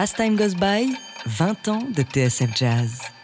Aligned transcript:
As 0.00 0.12
Time 0.12 0.36
Goes 0.36 0.54
By, 0.54 0.96
20 1.26 1.68
ans 1.68 1.82
de 1.90 2.04
TSF 2.04 2.54
Jazz. 2.54 3.17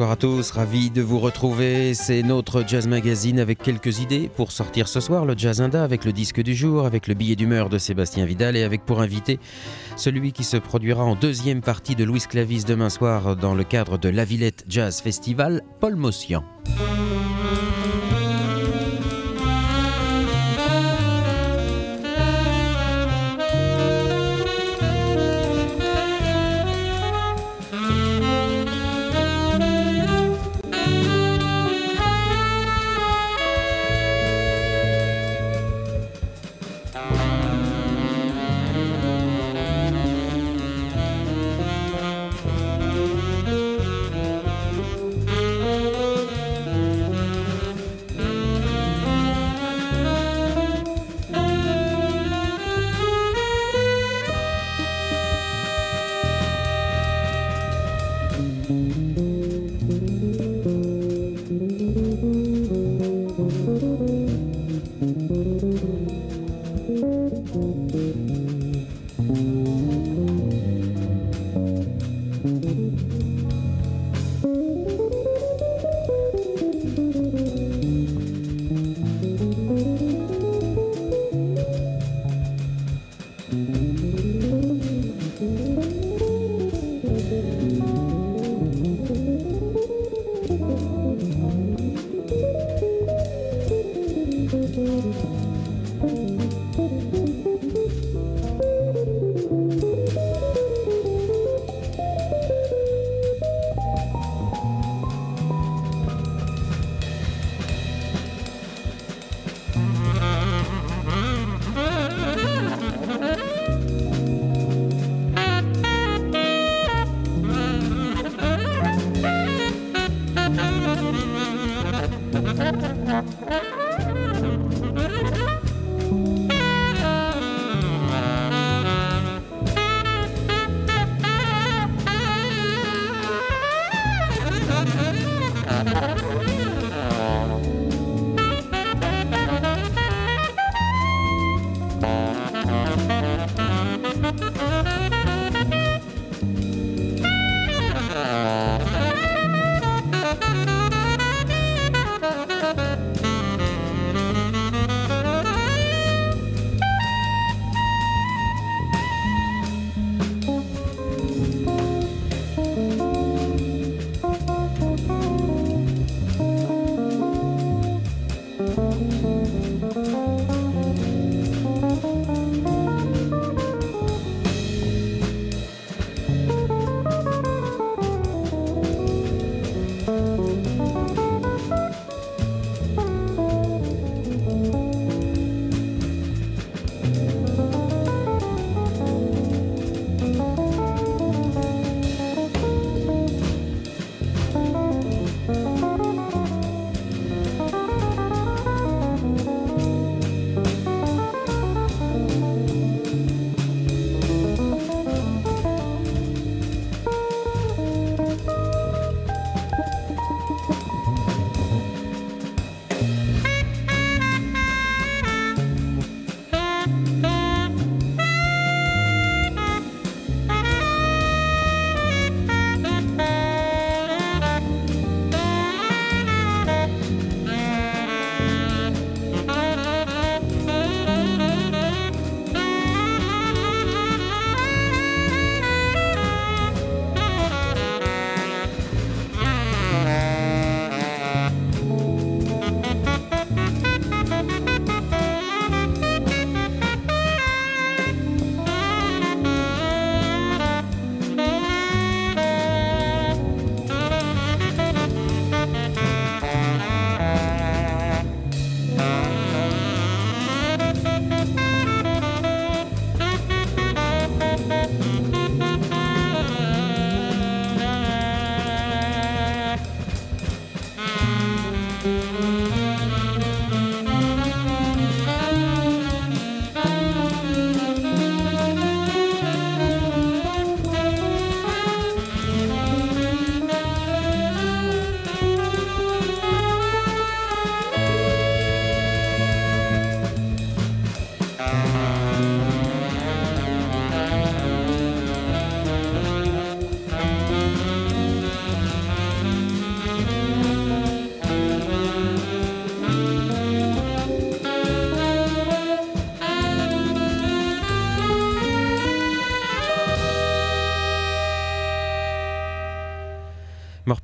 Bonsoir 0.00 0.12
à 0.12 0.16
tous, 0.16 0.50
ravi 0.52 0.88
de 0.88 1.02
vous 1.02 1.18
retrouver. 1.18 1.92
C'est 1.92 2.22
notre 2.22 2.66
Jazz 2.66 2.88
Magazine 2.88 3.38
avec 3.38 3.58
quelques 3.58 3.98
idées 3.98 4.30
pour 4.34 4.50
sortir 4.50 4.88
ce 4.88 4.98
soir 4.98 5.26
le 5.26 5.34
Jazz 5.36 5.60
Inda 5.60 5.84
avec 5.84 6.06
le 6.06 6.14
disque 6.14 6.40
du 6.40 6.54
jour, 6.54 6.86
avec 6.86 7.06
le 7.06 7.12
billet 7.12 7.36
d'humeur 7.36 7.68
de 7.68 7.76
Sébastien 7.76 8.24
Vidal 8.24 8.56
et 8.56 8.62
avec 8.62 8.86
pour 8.86 9.02
invité 9.02 9.38
celui 9.96 10.32
qui 10.32 10.42
se 10.42 10.56
produira 10.56 11.04
en 11.04 11.16
deuxième 11.16 11.60
partie 11.60 11.96
de 11.96 12.04
Louis 12.04 12.22
Clavis 12.26 12.64
demain 12.64 12.88
soir 12.88 13.36
dans 13.36 13.54
le 13.54 13.62
cadre 13.62 13.98
de 13.98 14.08
la 14.08 14.24
Villette 14.24 14.64
Jazz 14.70 15.02
Festival, 15.02 15.60
Paul 15.80 15.96
Mossian. 15.96 16.44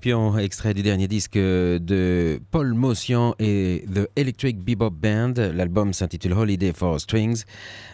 Extrait 0.07 0.73
du 0.73 0.85
dernier 0.85 1.09
disque 1.09 1.37
de 1.37 2.41
Paul 2.53 2.75
Motion 2.75 3.35
et 3.41 3.85
The 3.93 4.09
Electric 4.15 4.61
Bebop 4.61 4.91
Band. 4.91 5.33
L'album 5.37 5.93
s'intitule 5.93 6.33
Holiday 6.33 6.73
for 6.73 7.01
Strings, 7.01 7.43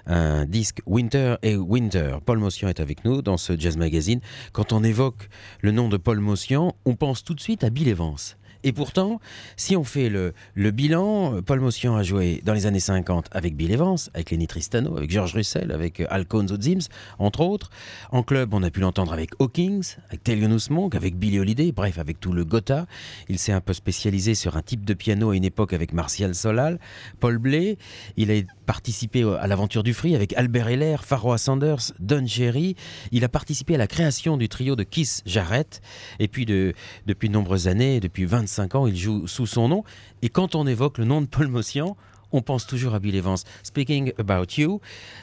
un 0.04 0.44
disque 0.44 0.80
Winter 0.84 1.36
et 1.42 1.56
Winter. 1.56 2.18
Paul 2.26 2.38
Motion 2.38 2.68
est 2.68 2.80
avec 2.80 3.06
nous 3.06 3.22
dans 3.22 3.38
ce 3.38 3.58
Jazz 3.58 3.78
Magazine. 3.78 4.20
Quand 4.52 4.74
on 4.74 4.84
évoque 4.84 5.30
le 5.62 5.70
nom 5.70 5.88
de 5.88 5.96
Paul 5.96 6.20
Motion, 6.20 6.74
on 6.84 6.96
pense 6.96 7.24
tout 7.24 7.32
de 7.32 7.40
suite 7.40 7.64
à 7.64 7.70
Bill 7.70 7.88
Evans. 7.88 8.18
Et 8.64 8.72
pourtant, 8.72 9.20
si 9.56 9.76
on 9.76 9.82
fait 9.82 10.08
le, 10.08 10.32
bilan, 10.70 11.42
Paul 11.42 11.60
Motion 11.60 11.96
a 11.96 12.02
joué 12.02 12.40
dans 12.44 12.54
les 12.54 12.66
années 12.66 12.80
50 12.80 13.26
avec 13.32 13.56
Bill 13.56 13.72
Evans, 13.72 13.96
avec 14.14 14.30
Lenny 14.30 14.46
Tristano, 14.46 14.96
avec 14.96 15.10
George 15.10 15.34
Russell, 15.34 15.72
avec 15.72 16.00
Al 16.00 16.22
Alconzo 16.22 16.60
Zims, 16.60 16.88
entre 17.18 17.40
autres. 17.40 17.70
En 18.12 18.22
club, 18.22 18.54
on 18.54 18.62
a 18.62 18.70
pu 18.70 18.80
l'entendre 18.80 19.12
avec 19.12 19.30
Hawkins, 19.40 19.80
avec 20.08 20.22
Thelonious 20.22 20.70
Monk, 20.70 20.94
avec 20.94 21.16
Billy 21.16 21.40
Holiday, 21.40 21.72
bref, 21.72 21.98
avec 21.98 22.20
tout 22.20 22.32
le 22.32 22.44
Gotha. 22.44 22.86
Il 23.28 23.38
s'est 23.40 23.52
un 23.52 23.60
peu 23.60 23.72
spécialisé 23.72 24.36
sur 24.36 24.56
un 24.56 24.62
type 24.62 24.84
de 24.84 24.94
piano 24.94 25.30
à 25.30 25.36
une 25.36 25.44
époque 25.44 25.72
avec 25.72 25.92
Martial 25.92 26.34
Solal, 26.34 26.78
Paul 27.18 27.38
Blay. 27.38 27.78
Il 28.16 28.30
a 28.30 28.34
participé 28.66 29.24
à 29.40 29.48
l'aventure 29.48 29.82
du 29.82 29.92
free 29.92 30.14
avec 30.14 30.32
Albert 30.34 30.68
Heller, 30.68 31.04
Pharoah 31.04 31.38
Sanders, 31.38 31.92
Don 31.98 32.24
Cherry. 32.26 32.76
Il 33.10 33.24
a 33.24 33.28
participé 33.28 33.74
à 33.74 33.78
la 33.78 33.88
création 33.88 34.36
du 34.36 34.48
trio 34.48 34.76
de 34.76 34.84
Kiss 34.84 35.22
Jarrett. 35.26 35.80
Et 36.20 36.28
puis, 36.28 36.46
de, 36.46 36.74
depuis 37.06 37.28
de 37.28 37.34
nombreuses 37.34 37.66
années, 37.66 37.98
depuis 37.98 38.24
25 38.24 38.51
ans, 38.60 38.86
il 38.86 38.96
joue 38.96 39.26
sous 39.26 39.46
son 39.46 39.68
nom. 39.68 39.84
Et 40.22 40.28
quand 40.28 40.54
on 40.54 40.66
évoque 40.66 40.98
le 40.98 41.04
nom 41.04 41.20
de 41.20 41.26
Paul 41.26 41.48
Mossian, 41.48 41.96
on 42.32 42.42
pense 42.42 42.66
toujours 42.66 42.94
à 42.94 42.98
Bill 42.98 43.14
Evans. 43.14 43.38
Speaking 43.62 44.12
about 44.18 44.56
you, 44.56 44.80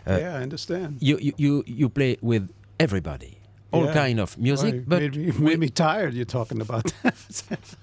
uh, 0.08 0.12
yeah, 0.12 0.40
I 0.40 0.44
understand. 0.44 0.98
You, 1.02 1.18
you, 1.20 1.64
you 1.66 1.90
play 1.90 2.18
with 2.22 2.44
everybody. 2.80 3.40
All 3.72 3.86
yeah. 3.86 3.94
kind 3.94 4.20
of 4.20 4.36
music, 4.40 4.74
well, 4.74 4.84
but 4.88 5.00
made 5.00 5.16
me, 5.16 5.32
made 5.40 5.60
me 5.60 5.70
tired. 5.70 6.16
You're 6.16 6.26
talking 6.26 6.60
about 6.60 6.86
that. 7.04 7.14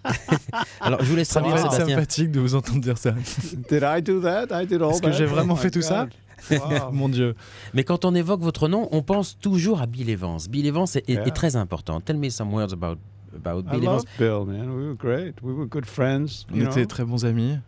Alors, 0.81 1.01
je 1.01 1.09
vous 1.09 1.15
laisse 1.15 1.29
traduire, 1.29 1.59
C'est 1.73 1.87
sympathique 1.87 2.33
de 2.33 2.41
vous 2.41 2.57
entendre 2.57 2.81
dire 2.81 2.99
ça. 2.99 3.13
Did 3.69 3.85
I 3.85 4.03
do 4.03 4.21
that? 4.21 4.49
I 4.51 4.67
did 4.67 4.83
all 4.83 4.91
Est-ce 4.91 5.03
que 5.03 5.13
j'ai 5.13 5.27
vraiment 5.27 5.55
oh 5.55 5.57
fait 5.57 5.71
tout 5.71 5.83
ça 5.83 6.09
Wow. 6.51 6.93
Mon 6.93 7.09
Dieu. 7.09 7.35
Mais 7.73 7.85
quand 7.85 8.05
on 8.05 8.15
évoque 8.15 8.41
votre 8.41 8.69
nom, 8.69 8.89
on 8.91 9.03
pense 9.03 9.39
toujours 9.39 9.81
à 9.81 9.87
Bill 9.87 10.11
Evans. 10.11 10.39
Bill 10.51 10.67
Evans 10.67 10.87
est, 10.95 11.09
Yeah. 11.09 11.25
est 11.25 11.31
très 11.31 11.55
important. 11.57 12.01
Tell 12.01 12.17
me 12.17 12.31
some 12.31 12.53
words 12.53 12.73
about, 12.73 12.99
about 13.37 13.65
I 13.67 13.79
Bill 13.79 13.85
Evans. 13.91 14.05
loved 14.05 14.09
Bill, 14.19 14.45
man. 14.47 14.71
We 14.77 14.87
were 14.87 14.95
great. 14.97 15.35
We 15.43 15.53
were 15.53 15.67
good 15.67 15.87
friends. 15.87 16.47
On 16.53 16.57
You 16.59 16.65
était 16.65 16.81
know? 16.83 16.87
très 16.87 17.05
bons 17.05 17.25
amis. 17.25 17.59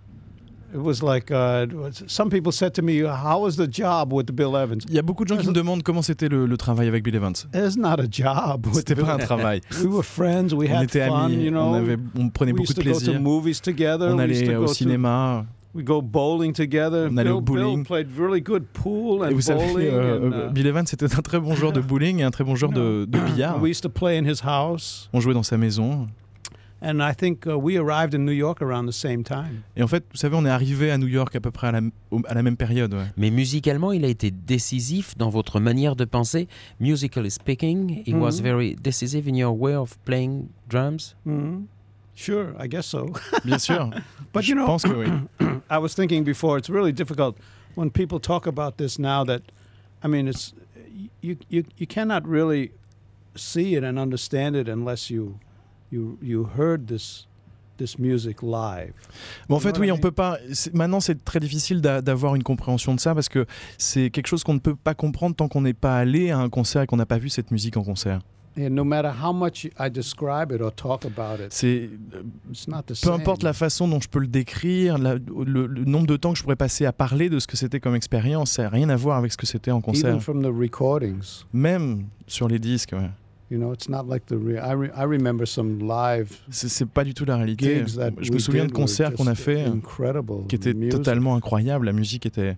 It 0.74 0.80
was 0.82 1.02
like 1.02 1.30
uh, 1.30 1.66
some 2.08 2.28
people 2.28 2.52
said 2.52 2.74
to 2.74 2.82
me, 2.82 3.00
"How 3.02 3.40
was 3.42 3.56
the 3.56 3.66
job 3.70 4.12
with 4.12 4.30
Bill 4.32 4.54
Evans?" 4.54 4.84
Il 4.86 4.94
y 4.94 4.98
a 4.98 5.02
beaucoup 5.02 5.24
de 5.24 5.28
gens 5.30 5.38
qui 5.40 5.48
me 5.48 5.54
demandent 5.54 5.82
comment 5.82 6.02
c'était 6.02 6.28
le, 6.28 6.44
le 6.44 6.56
travail 6.58 6.86
avec 6.88 7.02
Bill 7.02 7.14
Evans. 7.14 7.32
It's 7.54 7.78
not 7.78 7.98
a 8.00 8.06
job. 8.10 8.66
with 8.66 8.74
C'était 8.74 8.94
Bill 8.94 9.04
pas 9.06 9.12
un 9.12 9.14
Evans. 9.16 9.26
travail. 9.26 9.60
We 9.82 9.86
were 9.86 10.04
friends. 10.04 10.52
We 10.52 10.68
On 10.70 10.74
had 10.74 10.84
était 10.84 11.06
fun. 11.08 11.24
amis, 11.24 11.36
You 11.44 11.50
know, 11.50 11.60
on, 11.70 11.72
avait, 11.74 11.96
on 12.18 12.28
prenait 12.28 12.52
we 12.52 12.58
beaucoup 12.58 12.74
de 12.74 12.82
to 12.82 12.82
to 12.82 12.98
plaisir. 12.98 13.18
movies 13.18 13.62
together. 13.62 14.10
On 14.12 14.18
allait 14.18 14.44
to 14.44 14.52
au 14.56 14.60
go 14.60 14.66
to- 14.66 14.74
cinéma. 14.74 15.46
We 15.78 15.84
go 15.84 16.02
bowling 16.02 16.52
together. 16.52 17.08
On 17.10 17.16
allait 17.16 17.30
Bill, 17.30 17.32
au 17.32 17.40
bowling. 17.40 17.76
Bill 17.76 17.84
played 17.84 18.08
really 18.18 18.40
good 18.42 18.64
pool 18.74 19.22
and 19.22 19.30
Et 19.30 19.34
vous 19.34 19.40
bowling. 19.46 19.72
savez, 19.72 19.88
euh, 19.90 20.18
and, 20.28 20.32
euh, 20.32 20.48
uh, 20.48 20.52
Bill 20.52 20.66
Evans 20.66 20.86
c'était 20.86 21.06
un 21.06 21.22
très 21.22 21.40
bon 21.40 21.54
joueur 21.54 21.72
de 21.72 21.80
bowling 21.80 22.18
et 22.18 22.24
un 22.24 22.30
très 22.30 22.44
bon 22.44 22.56
joueur 22.56 22.72
de, 22.72 23.06
de 23.08 23.18
billard. 23.18 23.62
we 23.62 23.70
used 23.70 23.82
to 23.82 23.88
play 23.88 24.18
in 24.18 24.24
his 24.24 24.40
house. 24.44 25.08
On 25.14 25.20
jouait 25.20 25.34
dans 25.34 25.42
sa 25.42 25.56
maison. 25.56 26.08
And 26.80 27.00
I 27.00 27.12
think 27.12 27.44
uh, 27.44 27.54
we 27.56 27.76
arrived 27.76 28.14
in 28.14 28.20
New 28.24 28.30
York 28.30 28.62
around 28.62 28.86
the 28.88 28.92
same 28.92 29.24
time. 29.24 29.62
Et 29.76 29.82
en 29.82 29.88
fait, 29.88 30.04
vous 30.12 30.16
savez, 30.16 30.36
on 30.38 30.44
est 30.46 30.48
arrivé 30.48 30.92
à 30.92 30.96
New 30.98 31.08
York 31.08 31.34
à 31.34 31.40
peu 31.40 31.50
près 31.50 31.66
à 31.66 31.72
la, 31.72 31.80
à 32.28 32.34
la 32.34 32.42
même 32.44 32.56
période. 32.56 32.94
ouais. 32.94 33.00
Mais 33.16 33.30
musicalement, 33.30 33.90
il 33.90 34.04
a 34.04 34.08
été 34.08 34.30
décisif 34.30 35.16
dans 35.18 35.28
votre 35.28 35.58
manière 35.58 35.96
de 35.96 36.04
penser. 36.04 36.46
Musically 36.78 37.32
speaking, 37.32 38.04
he 38.06 38.14
was 38.14 38.36
Mhm. 38.38 38.42
very 38.44 38.76
decisive 38.76 39.26
in 39.28 39.34
your 39.34 39.58
way 39.60 39.74
of 39.74 39.98
playing 40.04 40.46
drums. 40.70 41.16
hmm 41.26 41.62
Sure, 42.18 42.52
I 42.58 42.66
guess 42.66 42.84
so. 42.86 43.12
Bien 43.44 43.58
sûr. 43.60 43.90
But 44.32 44.42
Je 44.42 44.50
you 44.50 44.56
know, 44.56 44.66
pense 44.66 44.82
que 44.82 44.92
oui. 44.92 45.06
I 45.70 45.78
was 45.78 45.94
thinking 45.94 46.24
before, 46.24 46.58
it's 46.58 46.68
really 46.68 46.92
difficult 46.92 47.36
when 47.76 47.90
people 47.90 48.18
talk 48.18 48.46
about 48.48 48.76
this 48.76 48.98
now 48.98 49.24
that, 49.24 49.42
I 50.02 50.08
mean, 50.08 50.26
it's, 50.26 50.52
you, 51.22 51.36
you, 51.48 51.62
you 51.76 51.86
cannot 51.86 52.26
really 52.26 52.72
see 53.36 53.76
it 53.76 53.84
and 53.84 53.98
understand 54.00 54.56
it 54.56 54.68
unless 54.68 55.10
you, 55.10 55.38
you, 55.92 56.18
you 56.20 56.50
heard 56.56 56.88
this, 56.88 57.28
this 57.76 57.96
music 58.00 58.42
live. 58.42 58.94
Bon, 59.48 59.54
en 59.54 59.60
fait, 59.60 59.78
oui, 59.78 59.92
on 59.92 59.98
peut 59.98 60.10
pas. 60.10 60.38
Maintenant, 60.74 60.98
c'est 60.98 61.24
très 61.24 61.38
difficile 61.38 61.80
d'a- 61.80 62.02
d'avoir 62.02 62.34
une 62.34 62.42
compréhension 62.42 62.96
de 62.96 63.00
ça 63.00 63.14
parce 63.14 63.28
que 63.28 63.46
c'est 63.78 64.10
quelque 64.10 64.26
chose 64.26 64.42
qu'on 64.42 64.54
ne 64.54 64.58
peut 64.58 64.74
pas 64.74 64.94
comprendre 64.94 65.36
tant 65.36 65.46
qu'on 65.46 65.60
n'est 65.62 65.72
pas 65.72 65.96
allé 65.96 66.32
à 66.32 66.38
un 66.40 66.48
concert 66.48 66.82
et 66.82 66.86
qu'on 66.88 66.96
n'a 66.96 67.06
pas 67.06 67.18
vu 67.18 67.28
cette 67.28 67.52
musique 67.52 67.76
en 67.76 67.84
concert. 67.84 68.18
And 68.58 68.70
no 68.70 68.82
matter 68.84 69.10
how 69.22 69.32
much 69.32 69.66
I 69.78 69.88
describe 69.88 70.50
it 70.52 70.60
or 70.60 70.74
talk 70.74 71.04
about 71.04 71.38
it, 71.40 71.52
C'est 71.52 71.88
it's 72.50 72.66
not 72.66 72.82
the 72.88 73.00
peu 73.00 73.12
importe 73.12 73.42
la 73.44 73.52
façon 73.52 73.86
dont 73.86 74.00
je 74.00 74.08
peux 74.08 74.18
le 74.18 74.26
décrire, 74.26 74.98
la- 74.98 75.14
le, 75.14 75.66
le 75.66 75.84
nombre 75.84 76.06
de 76.08 76.16
temps 76.16 76.32
que 76.32 76.38
je 76.38 76.42
pourrais 76.42 76.56
passer 76.56 76.84
à 76.84 76.92
parler 76.92 77.28
de 77.30 77.38
ce 77.38 77.46
que 77.46 77.56
c'était 77.56 77.78
comme 77.78 77.94
expérience, 77.94 78.50
ça 78.52 78.64
n'a 78.64 78.68
rien 78.70 78.88
à 78.88 78.96
voir 78.96 79.16
avec 79.18 79.30
ce 79.30 79.36
que 79.36 79.46
c'était 79.46 79.70
en 79.70 79.80
concert. 79.80 80.08
Even 80.10 80.20
from 80.20 80.42
the 80.42 80.50
recordings, 80.52 81.44
Même 81.52 82.06
sur 82.26 82.48
les 82.48 82.58
disques, 82.58 82.90
ouais. 82.94 83.10
you 83.50 83.58
know, 83.58 83.72
it's 83.72 83.88
not 83.88 84.04
like 84.08 84.26
the. 84.26 84.32
Re- 84.34 84.58
I, 84.58 84.74
re- 84.74 84.90
I 84.96 85.04
remember 85.04 85.46
some 85.46 85.78
live 85.78 86.32
c'est 86.50 86.88
pas 86.88 87.04
du 87.04 87.14
tout 87.14 87.24
la 87.24 87.36
réalité. 87.36 87.84
Je 88.20 88.32
me 88.32 88.38
souviens 88.40 88.66
de 88.66 88.72
concerts 88.72 89.12
qu'on 89.14 89.26
a 89.28 89.34
fait 89.36 89.66
qui 90.48 90.56
étaient 90.56 90.74
totalement 90.88 91.36
incroyables. 91.36 91.86
La 91.86 91.92
musique 91.92 92.26
était. 92.26 92.56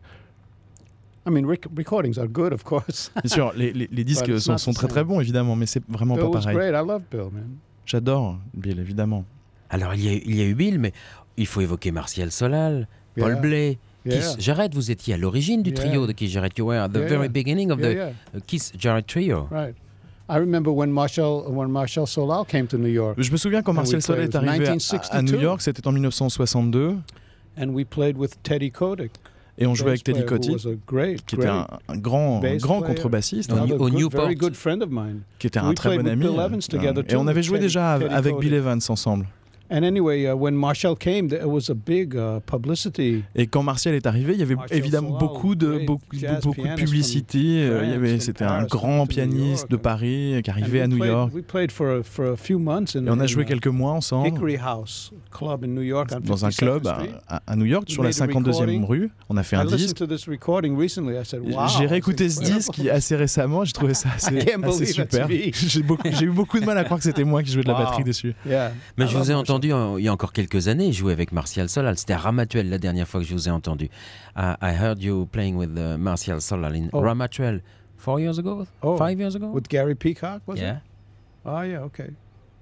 I 1.26 1.30
mean, 1.30 1.44
rec- 1.46 1.66
recordings 1.76 2.18
are 2.18 2.26
good, 2.28 2.52
of 2.52 2.62
course. 2.64 3.12
Bien 3.22 3.28
sûr, 3.30 3.52
les, 3.54 3.72
les- 3.72 3.88
les 3.92 4.04
disques 4.04 4.40
sont, 4.40 4.56
très 4.72 4.88
très 4.88 5.04
bons 5.04 5.20
évidemment, 5.20 5.54
mais 5.56 5.66
c'est 5.66 5.82
vraiment 5.88 6.14
Bill 6.16 6.24
pas 6.30 6.40
pareil. 6.40 6.56
great. 6.56 6.70
I 6.74 6.86
love 6.86 7.02
Bill, 7.10 7.28
man. 7.32 7.56
J'adore 7.86 8.38
Bill 8.54 8.78
évidemment. 8.80 9.24
Alors, 9.68 9.94
il 9.94 10.04
y, 10.04 10.08
a, 10.08 10.12
il 10.12 10.34
y 10.34 10.40
a 10.40 10.44
eu 10.44 10.54
Bill, 10.54 10.78
mais 10.78 10.92
il 11.36 11.46
faut 11.46 11.60
évoquer 11.60 11.90
Martial 11.92 12.30
Solal, 12.30 12.88
Paul 13.18 13.38
Yeah. 14.06 14.16
Kiss 14.16 14.36
Jarrett. 14.38 14.74
Vous 14.74 14.90
étiez 14.90 15.12
à 15.12 15.18
l'origine 15.18 15.62
du 15.62 15.70
Yeah. 15.72 15.78
trio 15.80 16.06
de 16.06 16.12
Kiss 16.12 16.30
Jarrett. 16.30 16.56
You 16.56 16.64
were 16.66 16.78
at 16.80 16.88
the 16.88 16.94
Yeah, 17.00 17.06
very 17.06 17.20
yeah. 17.24 17.28
beginning 17.28 17.70
of 17.70 17.78
yeah, 17.80 17.88
the 17.90 17.94
yeah, 18.34 18.40
Kiss 18.46 18.72
Jarrett 18.74 19.06
trio. 19.06 19.46
right. 19.50 19.74
I 20.30 20.36
remember 20.38 20.70
when 20.72 20.90
Marshall 20.90 21.44
when 21.48 21.68
Marshall 21.70 22.06
Solal 22.06 22.46
came 22.46 22.66
to 22.68 22.78
New 22.78 22.88
York, 22.88 23.16
Je 23.20 23.30
me 23.30 23.36
souviens 23.36 23.60
quand 23.62 23.72
And 23.72 23.74
Martial 23.76 23.96
we 23.96 24.02
Solal 24.02 24.20
played 24.30 24.34
est 24.34 24.36
arrivé 24.38 24.50
à, 24.66 24.70
à 24.70 24.74
1962. 24.74 25.36
New 25.36 25.42
York, 25.42 25.60
c'était 25.60 25.86
en 25.86 25.92
1962, 25.92 26.96
and 27.58 27.68
we 27.74 27.84
played 27.84 28.16
with 28.16 28.42
Teddy 28.42 28.70
Kotick, 28.70 29.12
et 29.60 29.66
on 29.66 29.74
jouait 29.74 29.90
avec 29.90 30.02
Teddy 30.04 30.24
great, 30.86 31.24
qui 31.26 31.36
était 31.36 31.46
un, 31.46 31.66
un 31.88 31.96
grand, 31.96 32.42
un 32.42 32.56
grand 32.56 32.80
contrebassiste, 32.80 33.52
Au 33.52 33.56
hein, 33.56 33.66
Newport. 33.90 34.22
very 34.22 34.34
good 34.34 34.54
friend 34.54 34.82
of 34.82 34.88
mine. 34.90 35.20
qui 35.38 35.46
était 35.46 35.58
un 35.60 35.74
très 35.74 35.90
bon 35.90 35.96
with 35.98 36.08
ami. 36.08 36.24
Bill 36.24 36.34
Evans 36.34 36.54
euh, 36.54 36.58
together 36.78 37.04
et 37.08 37.16
on 37.16 37.26
avait 37.26 37.42
joué 37.42 37.58
déjà 37.58 37.92
avec. 37.92 38.38
Bill 38.38 38.54
Evans 38.54 38.80
ensemble. 38.88 39.26
And 39.72 39.84
anyway, 39.84 40.26
uh, 40.26 40.34
when 40.34 40.54
Marshall 40.54 40.96
came, 40.96 41.28
there 41.28 41.46
was 41.46 41.70
a 41.70 41.74
big 41.74 42.16
uh, 42.16 42.40
publicity. 42.44 43.22
Et 43.36 43.46
quand 43.46 43.62
Martial 43.62 43.94
est 43.94 44.04
arrivé, 44.06 44.32
il 44.34 44.40
y 44.40 44.42
avait 44.42 44.56
évidemment 44.70 45.10
Solal, 45.18 45.20
beaucoup 45.28 45.54
de 45.54 45.66
great 45.68 45.86
beaucoup, 45.86 46.02
jazz 46.12 46.42
beaucoup 46.42 46.62
de 46.66 46.74
publicité. 46.74 47.38
euh, 47.62 47.84
il 47.84 47.90
y 47.90 47.92
avait- 47.94 48.08
France, 48.16 48.22
C'était 48.24 48.44
un 48.44 48.64
grand 48.64 49.06
pianiste 49.06 49.60
York, 49.62 49.70
de 49.70 49.76
Paris 49.76 50.40
qui 50.42 50.50
And 50.50 50.54
arrivait 50.54 50.78
we 50.78 50.84
à 50.84 50.88
New 50.88 50.96
played- 50.98 51.10
York. 51.10 51.32
We 51.34 51.44
played 51.44 51.70
for 51.70 51.86
a, 51.88 52.02
for 52.02 52.26
a 52.32 52.36
few 52.36 52.58
months 52.58 52.96
in, 52.96 53.06
Et 53.06 53.10
on 53.10 53.20
a 53.20 53.26
joué 53.26 53.44
uh, 53.44 53.46
quelques 53.46 53.68
mois 53.68 53.92
ensemble 53.92 54.26
Hickory 54.28 54.56
House 54.56 55.12
Club 55.30 55.64
in 55.64 55.68
New 55.68 55.82
York 55.82 56.10
dans 56.24 56.44
un 56.44 56.48
52nd 56.48 56.56
club 56.56 56.88
à, 57.28 57.56
New 57.56 57.64
York 57.66 57.88
sur 57.88 58.02
la 58.02 58.08
made 58.10 58.20
a 58.20 58.26
52e 58.26 58.48
recording. 58.50 58.84
rue. 58.86 59.10
On 59.28 59.36
a 59.36 59.42
fait 59.44 59.54
I 59.56 59.60
un 59.60 59.64
listened 59.64 59.78
disque. 59.78 59.96
to 59.98 60.06
this 60.08 60.26
recording 60.26 60.76
recently. 60.76 61.14
I 61.14 61.24
said, 61.24 61.40
wow. 61.42 61.68
J'ai 61.78 61.86
réécouté 61.86 62.28
ce 62.28 62.40
disque 62.42 62.72
qui- 62.72 62.90
assez 62.90 63.14
récemment, 63.14 63.64
j'ai 63.64 63.72
trouvé 63.72 63.94
ça 63.94 64.08
assez, 64.16 64.36
assez 64.62 64.86
super. 64.86 65.28
J'ai 65.28 66.24
eu 66.24 66.30
beaucoup 66.30 66.58
de 66.58 66.64
mal 66.66 66.76
à 66.76 66.82
croire 66.84 66.98
que 66.98 67.04
c'était 67.04 67.22
moi 67.24 67.42
qui 67.44 67.52
jouais 67.52 67.62
de 67.62 67.68
la 67.68 67.74
batterie 67.74 68.02
dessus. 68.04 68.34
Mais 68.44 69.06
je 69.06 69.16
vous 69.16 69.30
ai 69.30 69.34
Marshall. 69.34 69.36
Entendu 69.68 69.72
en- 69.72 69.98
il 69.98 70.04
y 70.04 70.08
a 70.08 70.12
encore 70.12 70.32
quelques 70.32 70.68
années 70.68 70.92
jouer 70.92 71.12
avec 71.12 71.32
Martial 71.32 71.68
Solal. 71.68 71.96
C'était 71.98 72.12
à 72.14 72.18
Ramatuel 72.18 72.68
la 72.70 72.78
dernière 72.78 73.06
fois 73.08 73.20
que 73.20 73.26
je 73.26 73.34
vous 73.34 73.48
ai 73.48 73.50
entendu. 73.50 73.86
Uh, 74.36 74.54
I 74.62 74.72
heard 74.74 75.02
you 75.02 75.26
playing 75.26 75.56
with 75.56 75.70
uh, 75.76 75.96
Martial 75.98 76.40
Solal 76.40 76.74
in 76.76 76.88
Oh. 76.92 77.00
Ramatuel 77.00 77.60
four 77.96 78.18
years 78.20 78.38
ago, 78.38 78.66
Oh, 78.82 78.96
five 78.96 79.18
years 79.18 79.36
ago? 79.36 79.48
With 79.52 79.68
Gary 79.68 79.94
Peacock, 79.94 80.42
was 80.46 80.56
yeah, 80.58 80.76
it? 80.76 80.82
Oh, 81.44 81.62
yeah, 81.62 81.82
okay. 81.84 82.08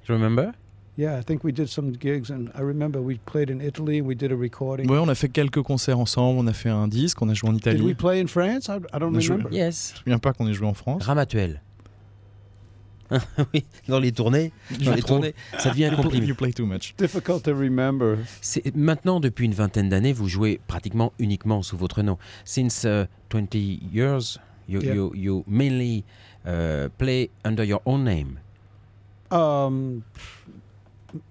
you 0.09 0.15
remember? 0.15 0.53
Yeah, 0.97 1.17
I 1.17 1.23
think 1.23 1.45
we 1.45 1.53
did 1.53 1.69
some 1.69 1.93
gigs, 1.93 2.29
and 2.31 2.49
I 2.57 2.61
remember 2.63 3.01
we 3.01 3.21
played 3.25 3.51
in 3.51 3.61
Italy. 3.61 4.01
We 4.01 4.17
did 4.17 4.33
a 4.33 4.37
recording. 4.37 4.91
Ouais, 4.91 4.99
on 4.99 5.09
a 5.09 5.15
fait 5.15 5.29
quelques 5.29 5.63
concerts 5.63 5.97
ensemble, 6.01 6.41
on 6.41 6.47
a 6.49 6.53
fait 6.53 6.71
un 6.71 6.89
disque, 6.89 7.23
on 7.23 7.29
a 7.29 7.35
joué 7.35 7.51
en 7.51 7.53
did 7.53 7.65
we 7.67 7.73
Italie. 7.75 7.95
play 7.95 8.21
in 8.21 8.27
France? 8.27 8.67
I, 8.69 8.79
I 8.93 8.99
don't 8.99 9.13
On 9.13 9.15
a 9.15 9.21
joué- 9.21 9.37
remember. 9.37 9.55
Yes, 9.55 9.91
Je 9.95 9.95
me 9.95 9.99
souviens 10.01 10.19
pas 10.19 10.33
qu'on 10.33 10.49
ait 10.49 10.55
joué 10.55 10.67
en 10.67 10.75
France. 10.75 11.05
Ramatuel. 11.05 11.63
oui, 13.55 13.65
dans 13.89 13.99
les 13.99 14.13
tournées, 14.13 14.53
dans 14.85 14.95
les 14.95 15.03
tournées, 15.03 15.35
ça 15.59 15.71
devient 15.71 15.85
un 15.87 15.91
You 15.91 15.95
play- 15.97 16.03
compliment. 16.03 16.27
You 16.27 16.35
play 16.35 16.53
too 16.53 16.67
much. 16.67 16.95
Difficult 16.99 17.43
to 17.45 17.55
remember. 17.55 18.19
C'est- 18.41 18.75
Maintenant, 18.77 19.21
depuis 19.21 19.47
une 19.47 19.55
vingtaine 19.55 19.89
d'années, 19.89 20.13
vous 20.13 20.29
jouez 20.29 20.61
pratiquement 20.67 21.13
uniquement 21.19 21.63
sous 21.63 21.77
votre 21.77 22.03
nom. 22.03 22.19
Since 22.45 22.85
uh, 22.85 23.07
20 23.31 23.55
years, 23.93 24.39
you, 24.69 24.81
Yeah. 24.83 24.95
you, 24.95 25.13
you 25.15 25.45
mainly 25.47 26.05
uh, 26.47 26.89
play 26.99 27.31
under 27.45 27.65
your 27.65 27.81
own 27.87 28.05
name. 28.05 28.39
Um, 29.31 30.03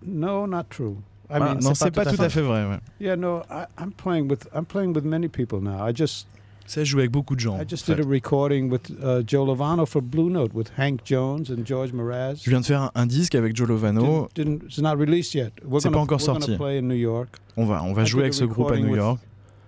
no, 0.02 0.46
not 0.48 0.66
true. 0.70 0.98
I 1.30 1.34
Ah, 1.36 1.40
mean, 1.40 1.60
non, 1.62 1.74
c'est 1.76 1.92
pas 1.92 2.06
tout 2.06 2.22
à 2.22 2.30
fait 2.30 2.42
vrai. 2.42 2.66
ouais. 2.66 2.80
yeah, 3.00 3.16
no, 3.16 3.44
I, 3.50 3.66
I'm 3.78 3.92
playing 3.92 4.30
with 4.30 4.48
I'm 4.54 4.66
playing 4.66 4.94
with 4.94 5.04
many 5.04 5.28
people 5.28 5.60
now. 5.62 5.84
I 5.86 5.92
just 5.92 6.26
Ça 6.68 6.84
joue 6.84 7.00
avec 7.00 7.12
beaucoup 7.12 7.36
de 7.36 7.40
gens. 7.40 7.58
I 7.58 7.62
en 7.62 7.68
just 7.68 7.86
fait. 7.86 7.96
did 7.96 8.06
a 8.06 8.08
recording 8.08 8.70
with 8.70 8.92
uh, 9.02 9.24
Joe 9.26 9.46
Lovano 9.46 9.86
for 9.86 10.02
Blue 10.02 10.30
Note 10.30 10.54
with 10.54 10.70
Hank 10.78 11.06
Jones 11.06 11.50
and 11.50 11.66
George 11.66 11.94
Mraz. 11.94 12.42
Je 12.44 12.50
viens 12.50 12.60
de 12.60 12.66
faire 12.66 12.92
un, 12.94 13.06
disque 13.06 13.36
avec 13.36 13.56
Joe 13.56 13.70
Lovano. 13.70 14.28
Didn't, 14.36 14.60
didn't, 14.60 14.64
it's 14.66 14.80
not 14.80 14.98
released 14.98 15.34
yet. 15.34 15.54
We're 15.64 15.80
C'est 15.80 15.90
pas 15.90 16.00
encore 16.00 16.20
sorti. 16.20 16.58
play 16.58 16.80
in 16.80 16.90
New 16.90 16.96
York. 16.96 17.38
On 17.56 17.66
va, 17.66 17.82
on 17.84 17.94
va 17.94 18.04
jouer 18.04 18.24
avec 18.24 18.34
ce 18.34 18.44
groupe 18.44 18.72
à 18.72 18.78
New 18.78 18.96
York. 18.96 19.20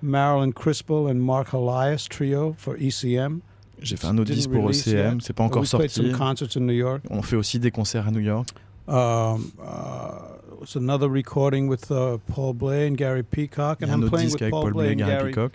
Marilyn 0.01 0.51
Crispell 0.51 1.07
and 1.09 1.21
Mark 1.21 1.53
Elias 1.53 2.05
trio 2.09 2.53
for 2.57 2.75
E 2.75 2.87
ECM. 2.87 3.39
J'ai 3.81 3.95
fait 3.95 4.07
un 4.07 4.17
autre 4.17 4.33
disque 4.33 4.51
pour 4.51 4.69
ECM, 4.69 5.15
yet. 5.15 5.17
c'est 5.21 5.33
pas 5.33 5.43
encore 5.43 5.65
sorti. 5.65 5.89
some 5.89 6.11
concerts 6.11 6.57
in 6.57 6.65
New 6.65 6.73
York. 6.73 7.01
On 7.09 7.21
fait 7.21 7.37
aussi 7.37 7.59
des 7.59 7.71
concerts 7.71 8.07
à 8.07 8.11
New 8.11 8.19
York. 8.19 8.49
Um, 8.89 9.51
uh, 9.59 10.61
it's 10.61 10.75
another 10.75 11.07
recording 11.07 11.69
with 11.69 11.89
uh, 11.91 12.17
Paul 12.33 12.53
Blay 12.53 12.87
and 12.87 12.97
Peacock, 13.29 13.81
I'm 13.81 14.09
playing 14.09 14.31
with 14.31 14.49
Paul 14.49 14.71
Blay 14.71 14.95
Blay 14.95 14.95
Gary 14.95 15.29
Peacock. 15.31 15.51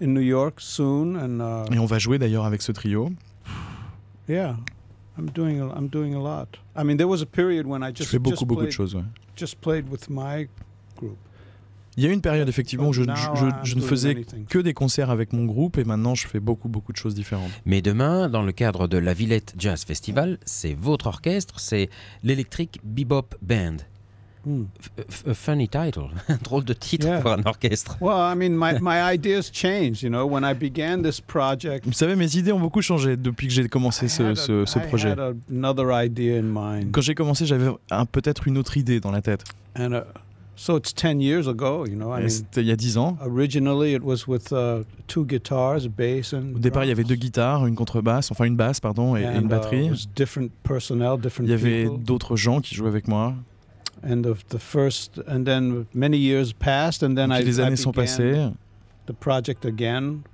In 0.00 0.08
New 0.08 0.20
York 0.22 0.60
soon. 0.60 1.16
And 1.16 1.40
uh, 1.40 1.72
Et 1.74 1.78
on 1.78 1.86
va 1.86 1.98
jouer 1.98 2.18
d'ailleurs 2.18 2.44
avec 2.44 2.62
ce 2.62 2.72
trio. 2.72 3.10
yeah, 4.28 4.56
I'm 5.18 5.30
doing 5.30 5.60
a, 5.60 5.66
I'm 5.78 5.88
doing 5.88 6.14
a 6.14 6.20
lot. 6.20 6.46
I 6.76 6.82
mean, 6.84 6.96
there 6.96 7.08
was 7.08 7.22
a 7.22 7.26
period 7.26 7.66
when 7.66 7.82
I 7.82 7.88
Je 7.90 7.98
just 7.98 8.10
fais 8.10 8.18
beaucoup, 8.18 8.34
just 8.36 8.44
beaucoup 8.46 8.60
de 8.62 8.66
played, 8.68 8.72
choses. 8.76 8.94
ouais. 8.94 9.04
just 9.36 9.60
played 9.60 9.88
with 9.90 10.08
my 10.10 10.48
group. 10.96 11.16
Il 11.96 12.02
y 12.02 12.06
a 12.06 12.10
eu 12.10 12.12
une 12.12 12.20
période 12.22 12.48
effectivement 12.48 12.88
où 12.88 12.92
je, 12.92 13.02
Now 13.04 13.14
je- 13.14 13.44
I'm 13.44 13.52
je 13.62 13.74
ne 13.76 13.80
doing 13.80 13.88
faisais 13.88 14.26
que 14.48 14.58
des 14.58 14.74
concerts 14.74 15.10
avec 15.10 15.32
mon 15.32 15.44
groupe 15.44 15.78
et 15.78 15.84
maintenant 15.84 16.16
je 16.16 16.26
fais 16.26 16.40
beaucoup, 16.40 16.68
beaucoup 16.68 16.90
de 16.92 16.96
choses 16.96 17.14
différentes. 17.14 17.52
Mais 17.66 17.82
demain, 17.82 18.28
dans 18.28 18.42
le 18.42 18.50
cadre 18.50 18.88
de 18.88 18.98
la 18.98 19.14
Villette 19.14 19.54
Jazz 19.56 19.84
Festival, 19.84 20.38
c'est 20.44 20.74
votre 20.74 21.06
orchestre, 21.06 21.60
c'est 21.60 21.88
l'Electric 22.24 22.80
Bebop 22.82 23.36
Band. 23.42 23.76
F- 24.46 25.04
f- 25.26 25.30
a 25.30 25.34
funny 25.34 25.68
title, 25.68 26.08
un 26.28 26.36
drôle 26.42 26.64
de 26.64 26.72
titre 26.74 27.06
Yeah. 27.06 27.20
pour 27.20 27.32
un 27.32 27.42
orchestre. 27.44 27.96
Well, 28.00 28.14
I 28.16 28.34
mean, 28.36 28.50
my, 28.56 28.78
my 28.82 29.14
ideas 29.14 29.50
changed. 29.52 30.02
You 30.02 30.10
know, 30.10 30.26
when 30.26 30.44
I 30.44 30.54
began 30.54 31.02
this 31.02 31.20
project, 31.20 31.86
Vous 31.86 31.92
savez, 31.92 32.16
mes 32.16 32.36
idées 32.36 32.52
ont 32.52 32.60
beaucoup 32.60 32.82
changé 32.82 33.16
depuis 33.16 33.46
que 33.48 33.52
j'ai 33.52 33.68
commencé 33.68 34.06
I 34.06 34.08
ce, 34.10 34.22
had 34.22 34.36
ce- 34.36 34.62
a- 34.62 34.66
ce 34.66 34.78
I 34.78 34.82
projet. 34.88 35.10
had 35.10 35.18
a- 35.18 35.32
another 35.50 35.86
idea 35.92 36.38
in 36.38 36.44
mind. 36.52 36.92
Quand 36.92 37.00
j'ai 37.02 37.14
commencé, 37.14 37.46
j'avais 37.46 37.70
un- 37.90 38.06
peut-être 38.06 38.46
une 38.46 38.58
autre 38.58 38.76
idée 38.76 39.00
dans 39.00 39.10
la 39.10 39.22
tête. 39.22 39.44
And 39.78 39.92
uh, 39.92 40.00
so 40.56 40.78
it's 40.78 40.94
10 40.94 41.20
years 41.20 41.48
ago, 41.48 41.84
you 41.86 41.94
know. 41.96 42.14
I 42.14 42.18
Et 42.18 42.22
mean, 42.22 42.28
C'était 42.28 42.60
il 42.60 42.66
y 42.68 42.70
a 42.72 42.76
10 42.76 42.96
ans. 42.98 43.16
originally 43.24 43.94
it 43.94 44.02
was 44.04 44.26
with 44.28 44.52
uh, 44.52 44.84
two 45.08 45.24
guitars, 45.24 45.84
a 45.84 45.88
bass 45.88 46.32
and 46.32 46.54
Au 46.54 46.58
départ, 46.58 46.84
il 46.84 46.88
y 46.88 46.92
avait 46.92 47.02
deux 47.02 47.16
drums. 47.16 47.20
guitare, 47.20 47.66
une 47.66 47.74
contrebasse, 47.74 48.30
enfin 48.30 48.44
une 48.44 48.54
basse, 48.56 48.78
pardon, 48.78 49.16
et, 49.16 49.22
et 49.22 49.26
And, 49.26 49.40
une 49.40 49.46
uh, 49.46 49.48
batterie. 49.48 49.86
it 49.86 49.90
was 49.90 50.06
different 50.14 50.50
personnel, 50.62 51.18
different 51.20 51.46
Il 51.46 51.50
y 51.50 51.54
avait 51.54 51.84
people. 51.84 52.04
d'autres 52.04 52.36
gens 52.36 52.60
qui 52.60 52.74
jouaient 52.76 52.88
avec 52.88 53.08
moi. 53.08 53.34
And 54.06 54.22
the, 54.22 54.34
the 54.50 54.58
first, 54.58 55.18
and 55.26 55.44
then 55.44 55.86
many 55.94 56.18
years 56.18 56.52
passed, 56.52 57.02
and 57.02 57.14
then 57.16 57.30
Et 57.30 57.40
I, 57.40 57.44
les 57.44 57.58
I 57.58 57.62
années 57.62 57.76
sont 57.76 57.90
began 57.90 58.02
passées. 58.02 58.52
the 59.06 59.14
project 59.14 59.64
again. 59.64 60.24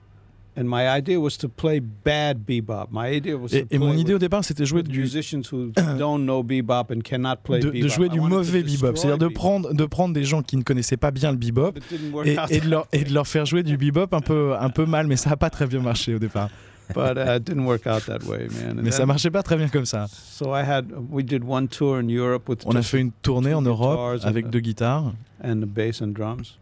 And 0.56 0.64
my 0.64 0.88
idea 0.88 1.20
was 1.20 1.38
to 1.38 1.48
play 1.48 1.78
bad 1.78 2.44
bebop. 2.44 2.88
My 2.90 3.14
idea 3.14 3.36
was 3.38 3.54
Et, 3.54 3.62
to 3.62 3.66
et 3.70 3.78
mon 3.78 3.92
play 3.92 4.00
idée 4.00 4.14
au 4.14 4.18
départ, 4.18 4.44
c'était 4.44 4.66
jouer 4.66 4.82
du, 4.82 4.98
musicians 5.00 5.42
who 5.52 5.70
don't 5.96 6.24
know 6.24 6.42
bebop 6.42 6.90
and 6.90 7.02
cannot 7.04 7.36
play 7.44 7.60
de, 7.60 7.70
bebop. 7.70 7.82
de 7.84 7.88
jouer 7.88 8.06
I 8.06 8.10
du 8.10 8.20
mauvais 8.20 8.62
bebop, 8.64 8.96
c'est-à-dire 8.96 9.18
de 9.18 9.28
prendre, 9.28 9.72
de 9.72 9.84
prendre 9.86 10.12
des 10.12 10.24
gens 10.24 10.42
qui 10.42 10.56
ne 10.56 10.62
connaissaient 10.62 10.96
pas 10.96 11.12
bien 11.12 11.30
le 11.30 11.38
bebop 11.38 11.78
et, 12.24 12.36
et 12.50 12.60
de 12.60 12.68
leur, 12.68 12.88
et 12.92 13.04
de 13.04 13.14
leur 13.14 13.26
faire 13.28 13.46
jouer 13.46 13.62
du 13.62 13.76
bebop 13.76 14.12
un 14.12 14.20
peu, 14.20 14.54
un 14.58 14.70
peu 14.70 14.86
mal, 14.86 15.06
mais 15.06 15.16
ça 15.16 15.30
n'a 15.30 15.36
pas 15.36 15.50
très 15.50 15.66
bien 15.68 15.80
marché 15.80 16.16
au 16.16 16.18
départ. 16.18 16.50
But 16.94 17.16
uh, 17.18 17.36
it 17.36 17.44
didn't 17.44 17.64
work 17.66 17.86
out 17.86 18.02
that 18.06 18.24
way, 18.24 18.48
man. 18.48 18.78
And 18.78 18.82
Mais 18.82 18.90
ça 18.90 18.98
then- 18.98 19.06
marchait 19.08 19.30
pas 19.30 19.42
très 19.42 19.56
bien 19.56 19.68
comme 19.68 19.84
ça. 19.86 20.06
So 20.08 20.52
I 20.54 20.62
had 20.62 20.86
we 21.10 21.24
did 21.24 21.44
one 21.44 21.68
tour 21.68 21.98
in 22.00 22.08
Europe 22.08 22.48
with 22.48 22.62
On 22.66 22.74
a 22.76 22.82
fait 22.82 23.00
une 23.00 23.12
tournée 23.22 23.54
en 23.54 23.62
Europe 23.62 23.98
and 24.22 24.26
avec 24.28 24.46
a- 24.46 24.48
deux 24.48 24.60
guitares. 24.60 25.12
and 25.42 25.60
the 25.60 25.66
bass 25.66 26.00
and 26.02 26.08
drums. 26.14 26.58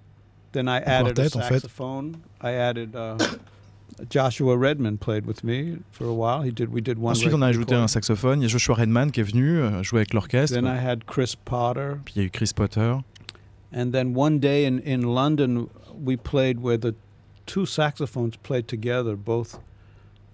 Then 0.53 0.67
I 0.69 0.79
added 0.85 1.15
quartet, 1.17 1.35
a 1.37 1.39
en 1.39 1.43
fait. 1.43 1.55
saxophone. 1.61 2.17
I 2.43 2.53
added 2.53 2.95
uh, 2.97 3.17
Joshua 4.09 4.57
Redman 4.57 4.97
played 4.99 5.27
with 5.27 5.43
me 5.43 5.79
for 5.91 6.07
a 6.07 6.13
while. 6.15 6.43
He 6.43 6.51
did 6.53 6.73
we 6.73 6.81
did 6.81 6.99
one. 6.99 7.11
Ensuite, 7.13 7.35
on 7.35 7.43
a 7.43 7.47
ajouté 7.49 7.75
un 7.75 7.89
saxophone. 7.89 8.41
Il 8.41 8.43
y 8.43 8.47
a 8.47 8.49
Joshua 8.49 8.77
Redman 8.77 9.11
qui 9.11 9.21
est 9.21 9.25
venu 9.25 9.59
euh, 9.59 9.83
jouer 9.83 10.01
avec 10.01 10.15
l'orchestre. 10.15 10.55
Then 10.55 10.67
I 10.67 10.79
had 10.79 11.05
Chris 11.07 11.35
Potter, 11.45 11.97
Puis 12.05 12.15
il 12.17 12.23
y 12.23 12.25
a 12.25 12.27
eu 12.27 12.31
Chris 12.31 12.53
Potter. 12.55 12.95
and 13.71 13.91
then 13.93 14.15
one 14.17 14.39
day 14.39 14.65
in 14.67 14.79
in 14.87 15.03
London 15.15 15.69
we 16.03 16.17
played 16.17 16.61
where 16.63 16.79
the 16.79 16.95
two 17.45 17.67
saxophones 17.67 18.37
played 18.43 18.67
together, 18.67 19.17
both 19.17 19.59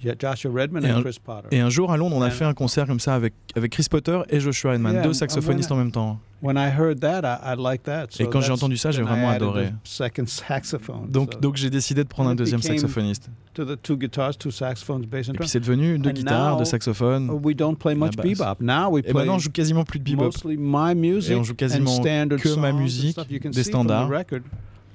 Joshua 0.01 0.51
Redman 0.53 0.85
Et 0.85 1.03
Chris 1.03 1.19
Potter. 1.25 1.49
Et 1.51 1.61
un 1.61 1.71
jour 1.71 1.91
à 1.91 1.97
Londres, 1.97 2.17
on 2.17 2.23
a 2.23 2.27
And- 2.29 2.31
fait 2.31 2.45
un 2.45 2.55
concert 2.55 2.87
comme 2.87 3.01
ça 3.01 3.15
avec, 3.15 3.33
avec 3.57 3.73
Chris 3.73 3.87
Potter 3.91 4.21
et 4.29 4.41
Joshua 4.41 4.73
Redman, 4.73 4.95
Yeah, 4.95 5.03
deux 5.03 5.11
and- 5.11 5.15
saxophonistes 5.15 5.71
and 5.71 5.75
en 5.75 5.79
même 5.79 5.91
temps. 5.93 6.19
When 6.43 6.57
I 6.59 6.69
heard 6.69 7.01
that, 7.01 7.23
I, 7.25 7.55
I 7.55 7.57
liked 7.57 7.85
that. 7.85 8.09
So 8.11 8.23
Et 8.23 8.29
quand 8.29 8.43
j'ai 8.43 8.53
entendu 8.53 8.77
ça, 8.77 8.91
j'ai 8.91 9.01
I 9.01 9.05
vraiment 9.05 9.31
adoré. 9.31 9.69
Donc, 11.09 11.33
so 11.35 11.41
donc 11.41 11.57
j'ai 11.57 11.71
décidé 11.71 12.03
de 12.05 12.09
prendre 12.09 12.29
And 12.29 12.33
un 12.33 12.35
deuxième 12.35 12.61
saxophoniste. 12.61 13.31
to 13.55 13.65
the 13.65 13.81
two 13.81 13.97
guitars, 13.97 14.37
two 14.37 14.51
saxophones, 14.51 15.07
bass 15.07 15.29
and 15.31 15.35
Et 15.35 15.39
puis 15.39 15.49
c'est 15.49 15.61
devenu 15.61 15.99
deux 15.99 16.11
And 16.11 16.13
guitares, 16.13 16.57
deux 16.59 16.65
saxophones. 16.67 17.31
We 17.43 17.57
don't 17.57 17.77
play 17.77 17.95
much 17.95 18.17
bebop. 18.17 18.61
Now 18.61 18.91
we 18.91 18.99
Et 19.01 19.03
play 19.05 19.13
maintenant, 19.15 19.37
on 19.37 19.39
joue 19.39 19.51
quasiment 19.51 19.85
plus 19.85 20.01
de 20.01 20.05
bebop. 20.05 20.25
mostly 20.25 20.57
my 20.59 20.95
music 20.95 21.33
Et 21.33 21.35
on 21.37 21.45
joue 21.45 21.55
quasiment 21.55 21.99
que 22.03 22.59
ma 22.61 22.73
musique, 22.73 23.19
des 23.51 23.63
standards. 23.65 24.11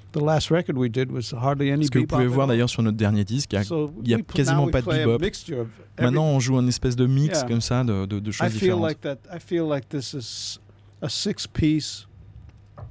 Record. 0.09 0.21
The 0.21 0.25
last 0.25 0.49
record 0.51 0.77
we 0.77 0.89
did 0.89 1.11
was 1.11 1.33
hardly 1.33 1.71
any 1.71 1.85
Ce 1.85 1.91
que 1.91 1.99
vous 1.99 2.07
pouvez 2.07 2.27
voir 2.27 2.47
d'ailleurs 2.47 2.69
sur 2.69 2.81
notre 2.83 2.97
dernier 2.97 3.23
disque, 3.23 3.53
il 3.53 3.55
y 3.55 3.59
a- 3.59 3.63
So 3.63 3.91
il 4.03 4.09
y 4.09 4.13
a 4.13 4.17
we 4.17 4.25
quasiment 4.25 4.61
now 4.61 4.65
we 4.65 4.71
pas 4.71 4.81
de 4.81 4.85
play 4.85 5.01
a 5.01 5.05
bebop. 5.05 5.21
mixture 5.21 5.59
of 5.59 5.67
every- 5.97 6.03
Maintenant, 6.05 6.25
on 6.25 6.39
joue 6.39 6.57
un 6.57 6.67
espèce 6.67 6.95
de 6.95 7.05
mix 7.05 7.39
Yeah. 7.39 7.47
comme 7.47 7.61
ça 7.61 7.83
de, 7.83 8.05
de- 8.05 8.19
de 8.19 8.29
I 8.29 8.33
choses 8.33 8.47
feel 8.49 8.59
différentes. 8.59 8.87
like 8.89 9.01
that. 9.01 9.17
I 9.35 9.39
feel 9.39 9.65
like 9.69 9.87
this 9.89 10.13
is 10.13 10.59
a 11.01 11.09
six-piece 11.09 12.05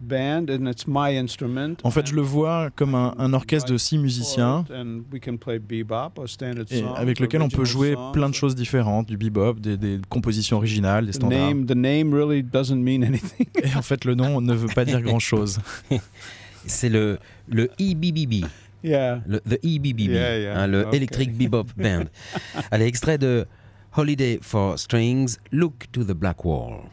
band, 0.01 0.47
and 0.51 0.69
it's 0.71 0.87
my 0.87 1.17
instrument. 1.19 1.75
En 1.83 1.91
fait, 1.91 2.07
je 2.07 2.15
le 2.15 2.21
vois 2.21 2.69
comme 2.77 2.95
un, 2.95 3.15
un 3.19 3.33
orchestre 3.33 3.73
de 3.73 3.79
six 3.79 3.99
musiciens 3.99 4.65
And 4.73 5.01
we 5.13 5.19
can 5.21 5.39
play 5.39 5.59
bebop 5.59 6.19
or 6.19 6.29
standard 6.29 6.67
et 6.71 6.81
songs, 6.81 6.95
avec 6.95 7.19
lequel 7.19 7.43
on 7.43 7.49
peut 7.49 7.65
jouer 7.65 7.95
songs. 7.95 8.13
plein 8.13 8.29
de 8.29 8.35
choses 8.35 8.55
différentes, 8.55 9.09
du 9.09 9.17
bebop, 9.17 9.55
des, 9.59 9.77
des 9.77 9.99
compositions 10.09 10.59
originales, 10.59 11.07
des 11.07 11.13
standards. 11.15 11.51
Et 13.65 13.75
en 13.77 13.83
fait, 13.83 14.05
le 14.05 14.15
nom 14.15 14.41
ne 14.41 14.55
veut 14.55 14.69
pas 14.73 14.85
dire 14.85 15.01
grand-chose. 15.09 15.59
C'est 16.67 16.89
le, 16.89 17.19
le 17.49 17.71
EBBB, 17.79 18.47
yeah. 18.83 19.21
le 19.27 19.41
the 19.41 19.59
EBBB, 19.63 20.01
Yeah, 20.01 20.39
yeah, 20.39 20.61
hein, 20.61 20.67
le 20.67 20.87
okay. 20.87 20.97
Electric 20.97 21.37
Bebop 21.37 21.67
Band. 21.77 22.05
Allez, 22.71 22.87
extrait 22.87 23.19
de 23.19 23.47
Holiday 23.97 24.39
for 24.43 24.79
Strings, 24.79 25.39
Look 25.53 25.87
to 25.93 26.05
the 26.05 26.15
Black 26.15 26.45
Wall. 26.45 26.85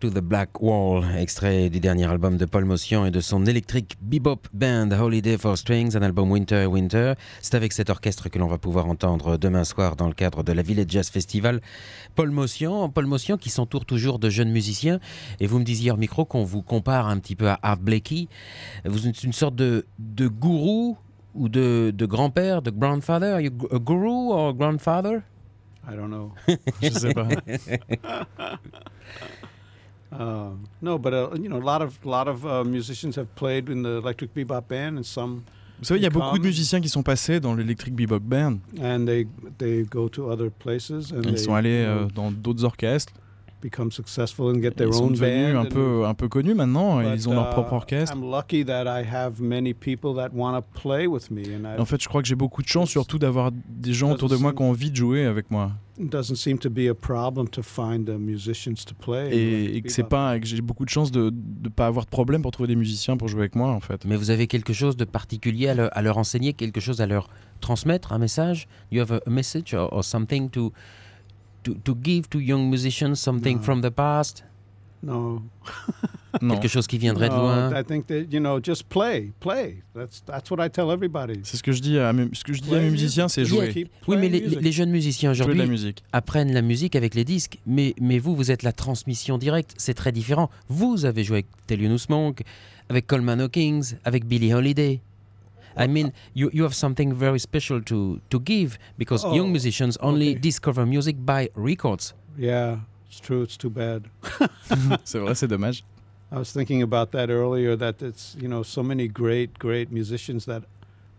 To 0.00 0.10
the 0.10 0.20
Black 0.20 0.60
Wall, 0.62 1.04
extrait 1.16 1.70
du 1.70 1.80
dernier 1.80 2.04
album 2.04 2.36
de 2.36 2.44
Paul 2.44 2.64
Motion 2.64 3.04
et 3.04 3.10
de 3.10 3.20
son 3.20 3.46
électrique 3.46 3.96
bebop 4.00 4.46
band 4.52 4.90
Holiday 4.92 5.36
for 5.36 5.58
Strings, 5.58 5.96
un 5.96 6.02
album 6.02 6.30
Winter 6.30 6.66
Winter. 6.66 7.14
C'est 7.40 7.54
avec 7.54 7.72
cet 7.72 7.90
orchestre 7.90 8.28
que 8.28 8.38
l'on 8.38 8.46
va 8.46 8.58
pouvoir 8.58 8.86
entendre 8.86 9.36
demain 9.36 9.64
soir 9.64 9.96
dans 9.96 10.06
le 10.06 10.14
cadre 10.14 10.42
de 10.42 10.52
la 10.52 10.62
Village 10.62 10.86
Jazz 10.88 11.10
Festival. 11.10 11.60
Paul 12.14 12.30
Motion, 12.30 12.88
Paul 12.90 13.06
Motion 13.06 13.36
qui 13.36 13.50
s'entoure 13.50 13.84
toujours 13.84 14.18
de 14.18 14.30
jeunes 14.30 14.50
musiciens. 14.50 15.00
Et 15.40 15.46
vous 15.46 15.58
me 15.58 15.64
disiez 15.64 15.90
au 15.90 15.96
micro 15.96 16.24
qu'on 16.24 16.44
vous 16.44 16.62
compare 16.62 17.08
un 17.08 17.18
petit 17.18 17.34
peu 17.34 17.48
à 17.48 17.58
Art 17.62 17.78
Blakey. 17.78 18.28
Vous 18.84 19.08
êtes 19.08 19.24
une 19.24 19.32
sorte 19.32 19.56
de, 19.56 19.84
de 19.98 20.28
gourou 20.28 20.96
ou 21.34 21.48
de, 21.48 21.92
de 21.96 22.06
grand-père, 22.06 22.62
de 22.62 22.70
grandfather? 22.70 23.34
Are 23.34 23.40
you 23.40 23.52
a 23.72 23.78
guru 23.78 24.32
or 24.32 24.54
grandfather? 24.54 25.22
I 25.90 25.96
don't 25.96 26.08
know. 26.08 26.32
Je 26.82 26.90
sais 26.90 27.14
pas. 27.14 27.28
Uh, 30.10 30.50
no, 30.80 30.98
but 30.98 31.12
uh, 31.12 31.28
you 31.34 31.48
know, 31.48 31.58
a 31.58 31.64
lot 31.64 31.82
of 31.82 31.98
lot 32.04 32.28
of 32.28 32.44
uh, 32.46 32.64
musicians 32.64 33.16
have 33.16 33.26
played 33.36 33.68
in 33.68 33.82
the 33.82 33.98
Electric 33.98 34.32
Bebop 34.34 34.66
Band, 34.68 34.96
and 34.96 35.04
some 35.04 35.42
Vous 35.80 35.84
savez, 35.84 36.00
il 36.00 36.02
y 36.02 36.06
a 36.06 36.10
beaucoup 36.10 36.38
de 36.38 36.42
musiciens 36.42 36.80
qui 36.80 36.88
sont 36.88 37.02
passés 37.04 37.38
dans 37.40 37.54
l'Electric 37.54 37.94
Bebop 37.94 38.20
Band. 38.20 38.58
and 38.82 39.06
they 39.06 39.26
they 39.58 39.84
go 39.84 40.08
to 40.08 40.30
other 40.30 40.50
places 40.50 41.12
and 41.12 41.22
Ils 41.24 41.34
they 41.34 41.38
sont 41.44 41.54
allés 41.54 41.84
euh, 41.86 42.06
dans 42.14 42.30
d'autres 42.32 42.64
orchestres. 42.64 43.12
Become 43.60 43.90
successful 43.90 44.46
and 44.54 44.60
get 44.60 44.72
their 44.72 44.88
Ils 44.88 44.94
sont 44.94 45.04
own 45.04 45.12
devenus 45.12 45.52
band. 45.52 45.60
un 45.60 45.64
peu, 45.64 46.06
un 46.06 46.14
peu 46.14 46.28
connus 46.28 46.54
maintenant. 46.54 47.00
et 47.00 47.14
Ils 47.14 47.28
ont 47.28 47.34
leur 47.34 47.50
uh, 47.50 47.52
propre 47.52 47.72
orchestre. 47.72 48.16
I'm 48.16 48.30
lucky 48.30 48.64
that 48.64 48.84
I 48.84 49.04
have 49.04 49.40
many 49.40 49.74
people 49.74 50.14
that 50.16 50.30
want 50.34 50.58
to 50.58 50.80
play 50.80 51.06
with 51.06 51.30
me, 51.30 51.42
and 51.42 51.64
I, 51.64 51.80
En 51.80 51.84
fait, 51.84 52.00
je 52.02 52.08
crois 52.08 52.22
que 52.22 52.28
j'ai 52.28 52.34
beaucoup 52.34 52.62
de 52.62 52.68
chance, 52.68 52.90
surtout 52.90 53.18
d'avoir 53.18 53.50
des 53.52 53.92
gens 53.92 54.12
autour 54.12 54.28
de 54.28 54.36
moi 54.36 54.52
qui 54.52 54.62
ont 54.62 54.70
envie 54.70 54.90
de 54.90 54.96
jouer 54.96 55.24
avec 55.24 55.50
moi. 55.50 55.72
it 55.98 56.10
doesn't 56.10 56.36
seem 56.36 56.58
to 56.58 56.70
be 56.70 56.88
a 56.88 56.94
problem 56.94 57.48
to 57.48 57.62
find 57.62 58.06
the 58.06 58.18
musicians 58.18 58.84
to 58.86 58.94
play. 58.94 59.76
Et, 59.76 59.82
que 59.82 59.90
c'est 59.90 60.04
pas, 60.04 60.38
que 60.38 60.46
j'ai 60.46 60.60
beaucoup 60.60 60.84
de 60.84 60.90
chance 60.90 61.10
de 61.10 61.32
ne 61.62 61.68
pas 61.68 61.86
avoir 61.86 62.04
de 62.04 62.10
problème 62.10 62.42
pour 62.42 62.52
trouver 62.52 62.68
des 62.68 62.76
musiciens 62.76 63.16
pour 63.16 63.28
jouer 63.28 63.40
avec 63.40 63.56
moi, 63.56 63.70
en 63.70 63.80
fait. 63.80 64.04
Mais 64.04 64.16
vous 64.16 64.30
avez 64.30 64.46
quelque 64.46 64.72
chose 64.72 64.96
de 64.96 65.04
particulier 65.04 65.68
à 65.68 65.74
leur, 65.74 65.96
à 65.96 66.02
leur 66.02 66.18
enseigner, 66.18 66.52
quelque 66.52 66.80
chose 66.80 67.00
à 67.00 67.06
leur 67.06 67.28
transmettre, 67.60 68.12
un 68.12 68.18
message? 68.18 68.68
You 68.92 69.00
have 69.00 69.12
a, 69.12 69.20
a 69.26 69.30
message 69.30 69.74
or, 69.74 69.92
or 69.92 70.04
something 70.04 70.50
to, 70.50 70.72
to, 71.62 71.74
to 71.84 71.94
give 72.02 72.28
to 72.30 72.38
young 72.40 72.68
musicians, 72.70 73.16
something 73.16 73.56
No. 73.58 73.62
from 73.62 73.80
the 73.82 73.90
past? 73.90 74.44
No, 75.02 75.42
Non. 76.42 76.54
Quelque 76.56 76.68
chose 76.68 76.86
qui 76.86 76.98
viendrait 76.98 77.28
de 77.28 77.34
No, 77.34 77.42
loin? 77.42 77.70
I 77.72 77.84
think 77.84 78.06
that 78.08 78.24
you 78.32 78.38
know, 78.40 78.60
just 78.62 78.88
play, 78.88 79.32
play. 79.40 79.82
That's 79.94 80.22
that's 80.26 80.50
what 80.50 80.64
I 80.64 80.68
tell 80.68 80.90
everybody. 80.90 81.40
C'est 81.44 81.56
ce 81.56 81.62
que 81.62 81.72
je 81.72 81.80
dis 81.80 81.98
à 81.98 82.12
mes, 82.12 82.28
ce 82.32 82.44
que 82.44 82.52
je 82.52 82.60
dis 82.60 82.74
à 82.74 82.80
mes 82.80 82.90
musiciens, 82.90 83.28
c'est 83.28 83.44
jouer. 83.44 83.86
Oui, 84.06 84.16
mais 84.18 84.28
les, 84.28 84.40
les 84.40 84.72
jeunes 84.72 84.90
musiciens 84.90 85.30
aujourd'hui 85.30 85.94
apprennent 86.12 86.52
la 86.52 86.62
musique 86.62 86.96
avec 86.96 87.14
les 87.14 87.24
disques, 87.24 87.58
mais, 87.66 87.94
mais 88.00 88.18
vous, 88.18 88.34
vous 88.36 88.50
êtes 88.50 88.62
la 88.62 88.72
transmission 88.72 89.38
directe, 89.38 89.72
c'est 89.78 89.94
très 89.94 90.12
différent. 90.12 90.50
Vous 90.68 91.04
avez 91.06 91.24
joué 91.24 91.36
avec 91.38 91.46
Thelonious 91.66 92.06
Monk, 92.08 92.42
avec 92.88 93.06
Coleman 93.06 93.40
Hawkins, 93.40 93.80
avec 94.04 94.26
Billie 94.26 94.52
Holiday. 94.52 95.00
I 95.78 95.86
mean, 95.86 96.12
you, 96.34 96.50
you 96.52 96.62
have 96.64 96.74
something 96.74 97.12
very 97.14 97.38
special 97.38 97.80
to, 97.82 98.20
to 98.30 98.40
give 98.40 98.78
because 98.98 99.24
Oh, 99.24 99.34
young 99.34 99.50
musicians 99.52 99.96
only 100.00 100.30
okay. 100.30 100.40
discover 100.40 100.84
music 100.86 101.16
by 101.24 101.48
records. 101.54 102.14
Yeah, 102.36 102.78
it's 103.08 103.20
true. 103.20 103.42
It's 103.42 103.56
too 103.56 103.70
bad. 103.70 104.02
C'est 105.04 105.18
vrai, 105.18 105.34
c'est 105.34 105.48
dommage. 105.48 105.84
I 106.30 106.36
was 106.38 106.52
thinking 106.52 106.82
about 106.82 107.12
that 107.12 107.30
earlier. 107.30 107.74
That 107.76 108.02
it's 108.02 108.36
you 108.40 108.48
know 108.48 108.62
so 108.62 108.82
many 108.82 109.08
great, 109.08 109.58
great 109.58 109.90
musicians 109.90 110.44
that 110.44 110.62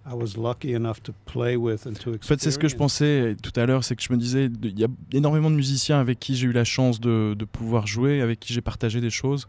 I 0.05 0.13
was 0.13 0.37
lucky 0.37 0.73
enough 0.73 1.01
to 1.03 1.13
play 1.25 1.57
with 1.57 1.85
and 1.87 1.93
to 2.01 2.11
En 2.13 2.17
fait, 2.21 2.39
c'est 2.39 2.51
ce 2.51 2.59
que 2.59 2.67
je 2.67 2.75
experience. 2.75 2.77
pensais 2.99 3.35
tout 3.41 3.59
à 3.59 3.65
l'heure, 3.65 3.83
c'est 3.83 3.95
que 3.95 4.03
je 4.03 4.13
me 4.13 4.17
disais, 4.17 4.49
il 4.63 4.79
y 4.79 4.83
a 4.83 4.87
énormément 5.13 5.49
de 5.49 5.55
musiciens 5.55 5.99
avec 5.99 6.19
qui 6.19 6.35
j'ai 6.35 6.47
eu 6.47 6.51
la 6.51 6.63
chance 6.63 6.99
de, 6.99 7.33
de 7.37 7.45
pouvoir 7.45 7.87
jouer, 7.87 8.21
avec 8.21 8.39
qui 8.39 8.53
j'ai 8.53 8.61
partagé 8.61 9.01
des 9.01 9.09
choses. 9.09 9.47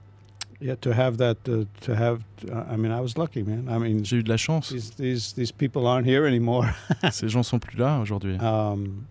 Yeah, 0.63 0.77
to 0.83 0.93
have 0.93 1.17
that, 1.17 1.39
uh, 1.49 1.65
to 1.87 1.95
have. 1.95 2.21
I 2.71 2.77
mean, 2.77 2.93
I 2.93 3.01
was 3.01 3.17
lucky, 3.17 3.43
man. 3.43 3.67
I 3.71 3.79
mean, 3.79 4.05
J'ai 4.05 4.17
eu 4.19 4.23
de 4.23 4.29
la 4.29 4.37
chance. 4.37 4.69
these 4.71 4.91
these 4.99 5.33
these 5.35 5.53
people 5.53 5.87
aren't 5.87 6.07
here 6.07 6.27
anymore. 6.27 6.67
Ces 7.11 7.29
gens 7.31 7.43
sont 7.43 7.59
plus 7.59 7.79
là 7.79 7.99
aujourd'hui. 8.01 8.37
Um, 8.41 9.05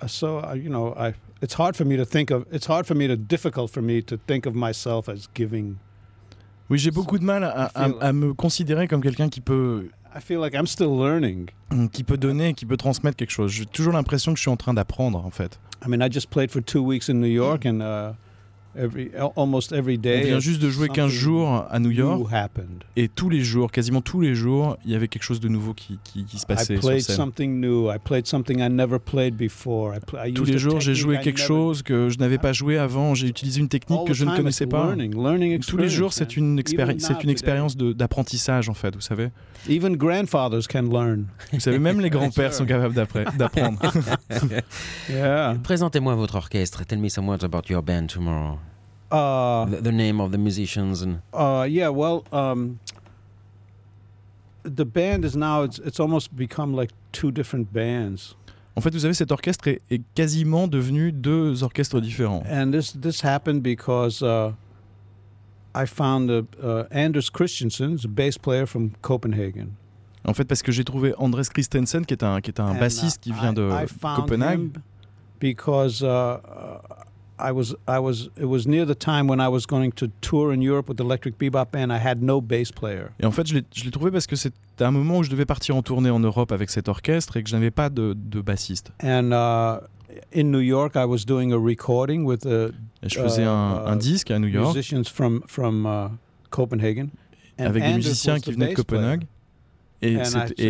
uh, 0.00 0.06
so 0.06 0.38
uh, 0.38 0.54
you 0.54 0.68
know, 0.70 0.94
I 0.96 1.14
it's 1.42 1.54
hard 1.54 1.74
for 1.76 1.84
me 1.84 1.96
to 1.96 2.04
think 2.04 2.30
of. 2.30 2.44
It's 2.52 2.66
hard 2.68 2.86
for 2.86 2.94
me 2.94 3.08
to 3.08 3.16
difficult 3.16 3.70
for 3.72 3.82
me 3.82 4.00
to 4.02 4.16
think 4.28 4.46
of 4.46 4.54
myself 4.54 5.08
as 5.08 5.28
giving. 5.34 5.74
Oui, 6.70 6.78
j'ai 6.78 6.92
beaucoup 6.92 7.18
de 7.18 7.24
mal 7.24 7.42
à, 7.42 7.64
à- 7.74 7.90
à 8.00 8.12
me 8.12 8.32
considérer 8.32 8.86
comme 8.88 9.02
quelqu'un 9.02 9.28
qui 9.28 9.40
peut, 9.40 9.90
I 10.14 10.20
feel 10.20 10.38
like 10.38 10.54
I'm 10.54 10.66
still 10.68 10.96
learning. 10.96 11.50
qui 11.92 12.04
peut 12.04 12.16
donner, 12.16 12.54
qui 12.54 12.64
peut 12.64 12.76
transmettre 12.76 13.16
quelque 13.16 13.32
chose. 13.32 13.50
J'ai 13.50 13.66
toujours 13.66 13.92
l'impression 13.92 14.32
que 14.32 14.38
je 14.38 14.42
suis 14.42 14.50
en 14.50 14.56
train 14.56 14.72
d'apprendre, 14.72 15.18
en 15.26 15.30
fait. 15.30 15.58
I 15.84 15.88
mean, 15.90 16.00
I 16.00 16.08
just 16.10 16.30
played 16.30 16.50
for 16.52 16.62
two 16.62 16.80
weeks 16.82 17.08
in 17.10 17.14
New 17.14 17.26
York, 17.26 17.66
and 17.66 17.80
uh, 17.82 18.12
every 18.76 19.10
al- 19.16 19.32
almost 19.36 19.72
every 19.72 19.96
On 19.96 20.00
day. 20.00 20.22
vient 20.24 20.40
juste 20.40 20.60
de 20.62 20.70
jouer 20.70 20.88
15 20.88 20.96
something 21.10 21.18
jours 21.20 21.64
à 21.70 21.78
New 21.78 21.90
York, 21.90 22.26
et 22.96 23.08
tous 23.08 23.28
les 23.30 23.42
jours, 23.42 23.70
quasiment 23.72 24.00
tous 24.00 24.20
les 24.20 24.34
jours, 24.34 24.76
il 24.84 24.90
y 24.92 24.94
avait 24.94 25.08
quelque 25.08 25.22
chose 25.22 25.40
de 25.40 25.48
nouveau 25.48 25.74
qui, 25.74 25.98
qui, 26.04 26.24
qui 26.24 26.38
se 26.38 26.44
I 26.44 26.46
passait 26.46 26.74
sur 26.76 26.88
played 26.88 27.02
scène. 27.02 27.16
something 27.16 27.60
new. 27.60 27.90
I 27.90 27.96
played 28.02 28.26
something 28.26 28.58
I 28.60 28.68
never 28.70 28.98
played 28.98 29.36
before. 29.36 29.94
I 29.94 30.00
pl- 30.00 30.20
I 30.28 30.32
Tous 30.32 30.44
les 30.44 30.58
jours, 30.58 30.80
j'ai 30.80 30.94
joué 30.94 31.18
quelque 31.20 31.38
never- 31.38 31.46
chose 31.48 31.82
que 31.82 32.08
je 32.08 32.18
n'avais 32.18 32.38
pas 32.38 32.52
joué 32.52 32.78
avant. 32.78 33.14
J'ai 33.14 33.28
utilisé 33.28 33.60
une 33.60 33.68
technique 33.68 34.06
que 34.06 34.14
je 34.14 34.24
ne 34.24 34.36
connaissais 34.36 34.66
pas. 34.66 34.84
Learning, 34.86 35.14
learning 35.14 35.58
Tous 35.60 35.76
les 35.76 35.88
jours, 35.88 36.12
c'est 36.12 36.36
une, 36.36 36.60
c'est 36.66 37.22
une 37.22 37.30
expérience 37.30 37.76
d'apprentissage, 37.76 38.68
en 38.68 38.74
fait, 38.74 38.94
vous 38.94 39.00
savez. 39.00 39.28
Even 39.68 39.96
grandfathers 39.96 40.68
can 40.68 40.82
learn. 40.82 41.24
Vous 41.52 41.60
savez, 41.60 41.78
même 41.78 42.00
les 42.00 42.10
grands-pères 42.14 42.52
sont 42.52 42.66
capables 42.66 42.94
d'appre- 42.94 43.34
d'apprendre. 43.36 43.78
Yeah. 45.10 45.56
Présentez-moi 45.62 46.14
votre 46.14 46.34
orchestre. 46.36 46.84
Tell 46.84 46.98
me 46.98 47.08
some 47.08 47.28
words 47.28 47.44
about 47.44 47.62
your 47.70 47.82
band 47.82 48.06
tomorrow. 48.08 48.58
Uh, 49.14 49.66
The, 49.70 49.80
the 49.82 49.92
name 49.92 50.20
of 50.20 50.30
the 50.32 50.38
musicians 50.38 51.02
and 51.02 51.20
Uh, 51.32 51.64
yeah, 51.68 51.88
well, 51.88 52.24
um, 52.32 52.78
the 54.64 54.84
band 54.84 55.24
is 55.24 55.36
now 55.36 55.62
it's 55.62 55.78
it's 55.78 56.00
almost 56.00 56.34
become 56.36 56.74
like 56.74 56.90
two 57.12 57.30
different 57.30 57.72
bands, 57.72 58.34
En 58.76 58.80
fait, 58.80 58.92
vous 58.92 58.98
savez, 59.00 59.14
cet 59.14 59.30
orchestre 59.30 59.68
est, 59.68 59.80
est 59.90 60.02
quasiment 60.16 60.66
devenu 60.66 61.12
deux 61.12 61.62
orchestres 61.62 62.00
différents. 62.00 62.42
and 62.50 62.72
this 62.72 62.92
this 62.92 63.22
happened 63.22 63.62
because 63.62 64.20
uh, 64.22 64.50
I 65.76 65.86
found 65.86 66.28
uh, 66.30 66.42
uh, 66.62 66.84
Anders 66.90 67.30
Christensen, 67.30 67.96
a 68.04 68.08
bass 68.08 68.36
player 68.38 68.66
from 68.66 68.90
Copenhagen. 69.00 69.76
En 70.26 70.32
fait, 70.32 70.44
parce 70.44 70.62
que 70.62 70.72
j'ai 70.72 70.84
trouvé 70.84 71.12
Andres 71.18 71.48
Christensen, 71.52 72.04
qui 72.06 72.14
est 72.14 72.22
un, 72.24 72.40
qui 72.40 72.50
est 72.50 72.58
un 72.58 72.68
And, 72.74 72.80
bassiste 72.80 73.20
qui 73.22 73.32
vient 73.32 73.52
I- 73.52 73.54
de 73.54 73.70
I 73.70 73.86
found 73.86 74.16
Copenhague. 74.22 74.58
him 74.58 74.72
because 75.38 76.02
uh, 76.02 76.38
I 77.38 77.50
was 77.52 77.74
I 77.88 77.98
was 77.98 78.30
it 78.36 78.46
was 78.46 78.66
near 78.66 78.86
the 78.86 78.94
time 78.94 79.28
when 79.28 79.40
I 79.40 79.48
was 79.48 79.66
going 79.66 79.92
to 79.92 80.08
tour 80.20 80.52
in 80.52 80.62
Europe 80.62 80.88
with 80.88 80.98
the 80.98 81.04
Electric 81.04 81.36
Bebop 81.38 81.70
Band. 81.72 81.92
I 81.92 81.98
had 81.98 82.22
no 82.22 82.40
bass 82.40 82.70
player. 82.70 83.10
Et 83.20 83.26
en 83.26 83.32
fait, 83.32 83.46
je 83.46 83.84
l'ai 83.84 83.90
trouvé 83.90 84.10
parce 84.10 84.26
que 84.26 84.36
c'était 84.36 84.84
un 84.84 84.92
moment 84.92 85.18
où 85.18 85.22
je 85.24 85.30
devais 85.30 85.46
partir 85.46 85.76
en 85.76 85.82
tournée 85.82 86.10
en 86.10 86.20
Europe 86.20 86.52
avec 86.52 86.70
cet 86.70 86.88
orchestre 86.88 87.36
et 87.36 87.42
que 87.42 87.48
je 87.48 87.54
n'avais 87.54 87.72
pas 87.72 87.90
de, 87.90 88.14
de 88.16 88.40
bassiste. 88.40 88.92
And 89.02 89.32
uh, 89.32 89.80
in 90.32 90.44
New 90.44 90.60
York, 90.60 90.94
I 90.94 91.04
was 91.04 91.24
doing 91.26 91.52
a 91.52 91.58
recording 91.58 92.24
with 92.24 92.46
uh, 92.46 92.70
Et 93.02 93.08
je 93.08 93.20
faisais 93.20 93.44
un, 93.44 93.78
euh, 93.78 93.86
un 93.86 93.96
disque 93.96 94.30
à 94.30 94.38
New 94.38 94.48
York 94.48 94.74
musicians 94.74 95.04
from 95.04 95.42
from 95.46 95.86
uh, 95.86 96.16
Copenhagen. 96.50 97.08
And 97.58 97.66
avec 97.66 97.84
des 97.84 97.94
musiciens 97.94 98.38
qui 98.38 98.52
venaient 98.52 98.74
de 98.74 98.82
player. 98.82 99.18
Et 100.02 100.16
And 100.18 100.24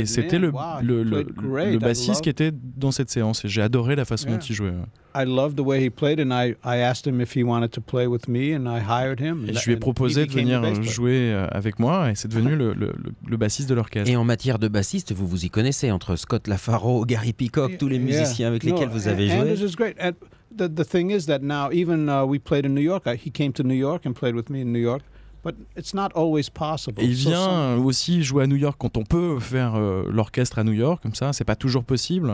c'était 0.04 0.38
"Man, 0.38 0.42
le, 0.42 0.50
wow, 0.50 0.62
le, 0.82 1.02
le, 1.02 1.72
le 1.72 1.78
bassiste 1.78 2.20
qui 2.22 2.28
était 2.28 2.52
dans 2.52 2.92
cette 2.92 3.10
séance 3.10 3.44
et 3.44 3.48
j'ai 3.48 3.62
adoré 3.62 3.96
la 3.96 4.04
façon 4.04 4.28
Yeah. 4.28 4.36
dont 4.38 4.44
il 4.44 4.54
jouait. 4.54 4.72
I 5.16 5.24
loved 5.24 5.56
the 5.56 5.60
way 5.60 5.84
he 5.84 5.90
played, 5.90 6.20
and 6.20 6.30
I, 6.32 6.54
I 6.64 6.80
asked 6.80 7.06
him 7.06 7.20
if 7.20 7.34
he 7.36 7.42
wanted 7.42 7.70
to 7.72 7.80
play 7.80 8.06
with 8.06 8.28
me, 8.28 8.54
and 8.54 8.66
I 8.66 8.80
hired 8.80 9.20
him. 9.20 9.44
Et 9.46 9.50
and 9.50 9.58
je 9.58 9.64
lui 9.66 9.72
ai 9.72 9.74
and 9.74 9.76
he 9.76 9.80
proposé 9.80 10.26
de 10.26 10.30
venir 10.32 10.60
player. 10.60 10.82
jouer 10.84 11.32
euh, 11.32 11.46
avec 11.50 11.78
moi 11.80 12.10
et 12.10 12.14
c'est 12.14 12.28
devenu 12.28 12.54
le, 12.54 12.74
le, 12.74 12.86
le- 12.96 13.12
le 13.26 13.36
bassiste 13.36 13.68
de 13.68 13.74
l'orchestre. 13.74 14.10
Et 14.10 14.16
en 14.16 14.24
matière 14.24 14.58
de 14.60 14.68
bassiste, 14.68 15.12
vous 15.12 15.26
vous 15.26 15.44
y 15.44 15.50
connaissez 15.50 15.90
entre 15.90 16.14
Scott 16.16 16.46
Lafaro, 16.46 17.04
Gary 17.04 17.32
Peacock, 17.32 17.76
tous 17.78 17.88
les 17.88 17.96
Yeah. 17.96 18.20
musiciens 18.20 18.48
avec 18.48 18.62
No, 18.64 18.72
lesquels 18.74 18.88
vous 18.90 19.08
A- 19.08 19.10
avez 19.12 19.28
joué. 19.28 19.36
Anders 19.38 19.60
is 19.62 19.74
great. 19.76 19.96
And 20.00 20.12
the, 20.56 20.68
the 20.72 20.86
thing 20.86 21.10
is 21.10 21.26
that 21.26 21.40
now, 21.42 21.70
even 21.72 22.08
uh, 22.08 22.24
we 22.24 22.38
played 22.38 22.64
in 22.66 22.70
New 22.74 22.82
York. 22.82 23.04
I, 23.06 23.16
he 23.16 23.30
came 23.32 23.52
to 23.54 23.62
New 23.64 23.74
York 23.76 24.06
and 24.06 24.12
played 24.12 24.34
with 24.36 24.48
me 24.50 24.60
in 24.60 24.72
New 24.72 24.80
York, 24.82 25.02
but 25.44 25.54
it's 25.76 25.94
not 25.94 26.08
always 26.14 26.48
possible. 26.52 27.02
Et 27.02 27.06
il 27.06 27.12
vient 27.14 27.76
aussi 27.76 28.22
jouer 28.22 28.44
à 28.44 28.46
New 28.46 28.56
York 28.56 28.76
quand 28.78 28.96
on 28.96 29.04
peut 29.04 29.38
faire 29.38 29.74
euh, 29.76 30.04
l'orchestre 30.10 30.58
à 30.58 30.64
New 30.64 30.72
York, 30.72 31.02
comme 31.02 31.14
ça, 31.14 31.32
c'est 31.32 31.44
pas 31.44 31.56
toujours 31.56 31.84
possible. 31.84 32.32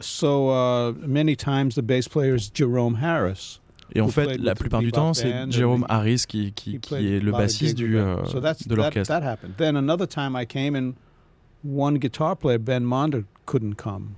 So 0.00 0.50
uh, 0.50 0.92
many 1.06 1.36
times 1.36 1.70
the 1.74 1.82
bass 1.82 2.08
player 2.08 2.34
is 2.36 2.50
Jerome 2.54 2.96
Harris. 3.02 3.60
Et 3.94 4.00
en 4.00 4.08
fait, 4.08 4.38
la 4.38 4.54
plupart 4.54 4.80
du 4.80 4.92
temps, 4.92 5.14
c'est 5.14 5.30
he- 5.30 5.84
Harris 5.88 6.22
qui, 6.28 6.52
qui, 6.52 6.78
qui 6.78 6.94
est 6.94 7.18
le 7.20 7.32
bassiste 7.32 7.76
du, 7.76 7.98
euh, 7.98 8.16
de 8.66 8.74
l'orchestre. 8.76 9.12
that 9.12 9.24
happened. 9.28 9.56
Then 9.56 9.76
another 9.76 10.06
time 10.06 10.36
I 10.36 10.46
came 10.46 10.76
and 10.76 10.92
one 11.64 11.98
guitar 11.98 12.36
player, 12.36 12.58
Ben 12.58 12.84
Monder, 12.84 13.24
couldn't 13.46 13.74
come. 13.74 14.10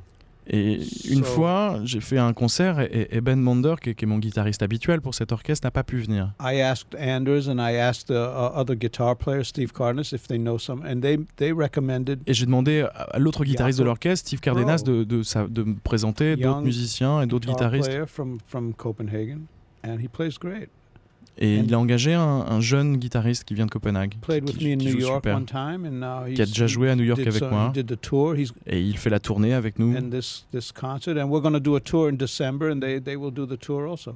Et 0.48 0.74
une 1.09 1.22
So- 1.22 1.24
fois, 1.24 1.81
j'ai 1.85 2.00
fait 2.00 2.18
un 2.18 2.33
concert 2.33 2.81
et, 2.81 3.09
et 3.12 3.20
Ben 3.20 3.38
Monder, 3.40 3.74
qui, 3.81 3.90
est- 3.90 3.94
qui 3.94 4.05
est 4.05 4.09
mon 4.09 4.18
guitariste 4.18 4.62
habituel 4.62 5.00
pour 5.00 5.14
cet 5.14 5.31
orchestre, 5.31 5.66
n'a 5.66 5.70
pas 5.70 5.85
pu 5.85 5.98
venir. 6.00 6.33
I 6.40 6.61
asked 6.61 6.96
Anders 7.00 7.48
and 7.48 7.59
I 7.59 7.76
asked 7.76 8.09
the 8.09 8.12
uh, 8.18 8.50
other 8.59 8.74
guitar 8.74 9.16
player, 9.16 9.44
Steve 9.44 9.72
Cardenas, 9.72 10.12
if 10.12 10.26
they 10.26 10.38
know 10.38 10.59
some, 10.59 10.83
and 10.85 11.00
they 11.00 11.18
they 11.37 11.52
recommended 11.52 12.20
Et 12.26 12.35
j'ai 12.35 12.46
demandé 12.46 12.85
à- 12.94 13.18
l'autre 13.18 13.44
guitariste 13.44 13.78
de 13.78 13.85
l'orchestre, 13.85 14.26
Steve 14.26 14.40
Cardenas, 14.40 14.83
de, 14.83 15.05
de, 15.05 15.22
sa- 15.22 15.46
de 15.46 15.62
me 15.62 15.74
présenter 15.76 16.37
d'autres 16.37 16.62
musiciens 16.62 17.22
et 17.22 17.26
d'autres 17.26 17.46
guitar 17.46 17.70
guitaristes. 17.70 17.88
player 17.90 18.07
from 18.07 18.38
from 18.46 18.74
Copenhagen, 18.74 19.42
and 19.85 19.98
he 20.02 20.09
plays 20.09 20.38
great. 20.40 20.68
Et 21.38 21.57
il 21.57 21.73
a 21.75 21.79
engagé 21.79 22.12
un, 22.12 22.21
un 22.23 22.61
jeune 22.61 22.99
guitariste 22.99 23.45
qui 23.45 23.55
vient 23.55 23.64
de 23.66 23.71
Copenhague, 23.71 24.14
Played 24.21 24.45
qui, 24.45 24.53
with 24.53 24.62
me 24.62 24.73
in 24.75 24.77
qui 24.79 24.87
New 24.87 24.92
joue 24.92 25.01
York 25.01 25.25
super. 25.25 25.40
Qui 26.35 26.42
a 26.42 26.47
déjà 26.47 26.66
joué 26.66 26.90
à 26.90 26.97
New 26.97 27.05
York 27.05 27.21
avec 27.27 27.42
moi. 27.51 27.71
He 27.71 27.83
did 27.83 27.87
the 27.87 28.01
tour. 28.01 28.37
He's 28.37 28.53
Et 28.66 28.81
il 28.83 28.99
fait 28.99 29.11
la 29.11 29.18
tournée 29.18 29.55
avec 29.55 29.79
nous. 29.79 29.97
and 29.97 30.11
this 30.11 30.47
this 30.53 30.71
concert, 30.73 31.16
and 31.16 31.31
we're 31.31 31.42
going 31.42 31.55
to 31.55 31.61
do 31.61 31.75
a 31.75 31.81
tour 31.81 32.09
in 32.11 32.16
December, 32.16 32.71
and 32.71 32.81
they 32.81 33.01
they 33.01 33.16
will 33.16 33.33
do 33.33 33.47
the 33.47 33.59
tour 33.59 33.88
also. 33.88 34.14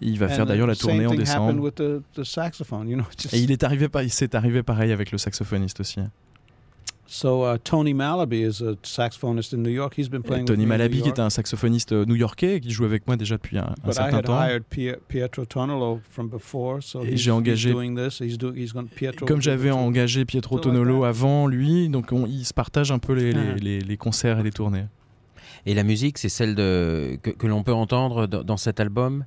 Il 0.00 0.18
va 0.18 0.28
faire 0.28 0.46
d'ailleurs 0.46 0.66
la 0.68 0.76
tournée 0.76 1.06
en 1.06 1.14
décembre. 1.14 1.70
Et 3.32 3.40
il 3.40 3.50
est 3.50 3.64
arrivé, 3.64 3.88
il 4.02 4.10
s'est 4.10 4.36
arrivé 4.36 4.62
pareil 4.62 4.92
avec 4.92 5.10
le 5.10 5.18
saxophoniste 5.18 5.80
aussi. 5.80 5.98
So 7.10 7.42
uh, 7.42 7.56
Tony 7.64 7.94
Malaby 7.94 8.42
is 8.42 8.60
a 8.62 8.76
saxophoniste 8.82 9.54
in 9.54 9.62
New 9.62 9.70
York. 9.70 9.94
He's 9.98 10.08
been 10.08 10.22
playing. 10.22 10.44
Tony 10.44 10.66
Malaby, 10.66 10.98
New 10.98 11.02
qui 11.04 11.08
est 11.08 11.18
un 11.18 11.30
saxophoniste 11.30 11.92
euh, 11.92 12.04
new-yorkais 12.04 12.60
qui 12.60 12.70
joue 12.70 12.84
avec 12.84 13.06
moi 13.06 13.16
déjà 13.16 13.36
depuis 13.36 13.58
un, 13.58 13.62
un 13.62 13.74
But 13.82 13.92
I 13.92 13.94
certain 13.94 14.18
had 14.18 14.24
temps. 14.24 14.98
Pietro 15.08 15.44
Tonolo 15.46 16.00
from 16.10 16.28
before, 16.28 16.82
so 16.82 17.02
Et 17.02 17.14
he's, 17.14 17.16
j'ai 17.20 17.30
engagé- 17.30 17.70
he's 17.70 17.74
doing 17.74 17.96
this. 17.96 18.20
He's 18.20 18.36
doing. 18.38 18.54
He's 18.56 18.72
going. 18.72 18.86
Pietro. 18.94 19.26
Comme 19.26 19.40
j'avais 19.40 19.70
engagé 19.70 20.24
Pietro 20.24 20.58
Tonolo 20.58 21.04
avant 21.04 21.46
lui, 21.48 21.88
donc 21.88 22.12
on, 22.12 22.26
ils 22.26 22.44
se 22.44 22.54
partagent 22.54 22.92
un 22.92 22.98
peu 22.98 23.14
les, 23.14 23.32
les, 23.32 23.54
les- 23.54 23.80
les 23.80 23.96
concerts 23.96 24.38
et 24.38 24.42
les 24.42 24.52
tournées. 24.52 24.84
Et 25.66 25.74
la 25.74 25.82
musique, 25.82 26.18
c'est 26.18 26.28
celle 26.28 26.54
de, 26.54 27.18
que, 27.22 27.30
que 27.30 27.46
l'on 27.46 27.62
peut 27.62 27.72
entendre 27.74 28.26
dans, 28.26 28.44
dans 28.44 28.56
cet 28.56 28.80
album? 28.80 29.24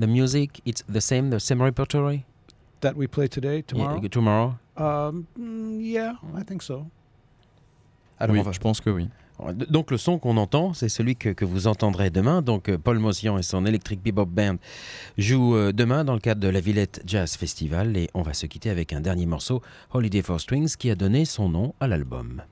The 0.00 0.06
music, 0.06 0.62
it's 0.66 0.82
the 0.92 1.00
same, 1.00 1.30
the 1.30 1.38
same 1.38 1.62
repertory? 1.62 2.24
that 2.80 2.94
we 2.96 3.06
play 3.06 3.28
today, 3.28 3.62
tomorrow? 3.62 4.00
Yeah, 4.00 4.08
tomorrow. 4.08 4.54
Um, 4.78 5.26
mm, 5.38 5.80
yeah, 5.82 6.14
I 6.34 6.42
think 6.42 6.62
so. 6.62 6.86
Alors, 8.20 8.34
oui, 8.34 8.40
on 8.40 8.44
va- 8.44 8.52
je 8.52 8.60
pense 8.60 8.80
que 8.80 8.90
oui. 8.90 9.08
Donc 9.70 9.90
le 9.90 9.96
son 9.96 10.18
qu'on 10.18 10.36
entend, 10.36 10.74
c'est 10.74 10.90
celui 10.90 11.16
que, 11.16 11.30
que 11.30 11.46
vous 11.46 11.66
entendrez 11.66 12.10
demain. 12.10 12.42
Donc 12.42 12.68
euh, 12.68 12.76
Paul 12.76 12.98
Mossian 12.98 13.38
et 13.38 13.42
son 13.42 13.64
Electric 13.64 14.02
Bebop 14.02 14.26
Band 14.26 14.56
jouent 15.16 15.56
euh, 15.56 15.72
demain 15.72 16.04
dans 16.04 16.12
le 16.12 16.20
cadre 16.20 16.42
de 16.42 16.48
la 16.48 16.60
Villette 16.60 17.00
Jazz 17.06 17.36
Festival. 17.36 17.96
Et 17.96 18.10
on 18.12 18.20
va 18.20 18.34
se 18.34 18.44
quitter 18.44 18.68
avec 18.68 18.92
un 18.92 19.00
dernier 19.00 19.24
morceau, 19.24 19.62
Holiday 19.94 20.20
for 20.20 20.38
Strings, 20.38 20.76
qui 20.78 20.90
a 20.90 20.94
donné 20.94 21.24
son 21.24 21.48
nom 21.48 21.74
à 21.80 21.86
l'album. 21.88 22.42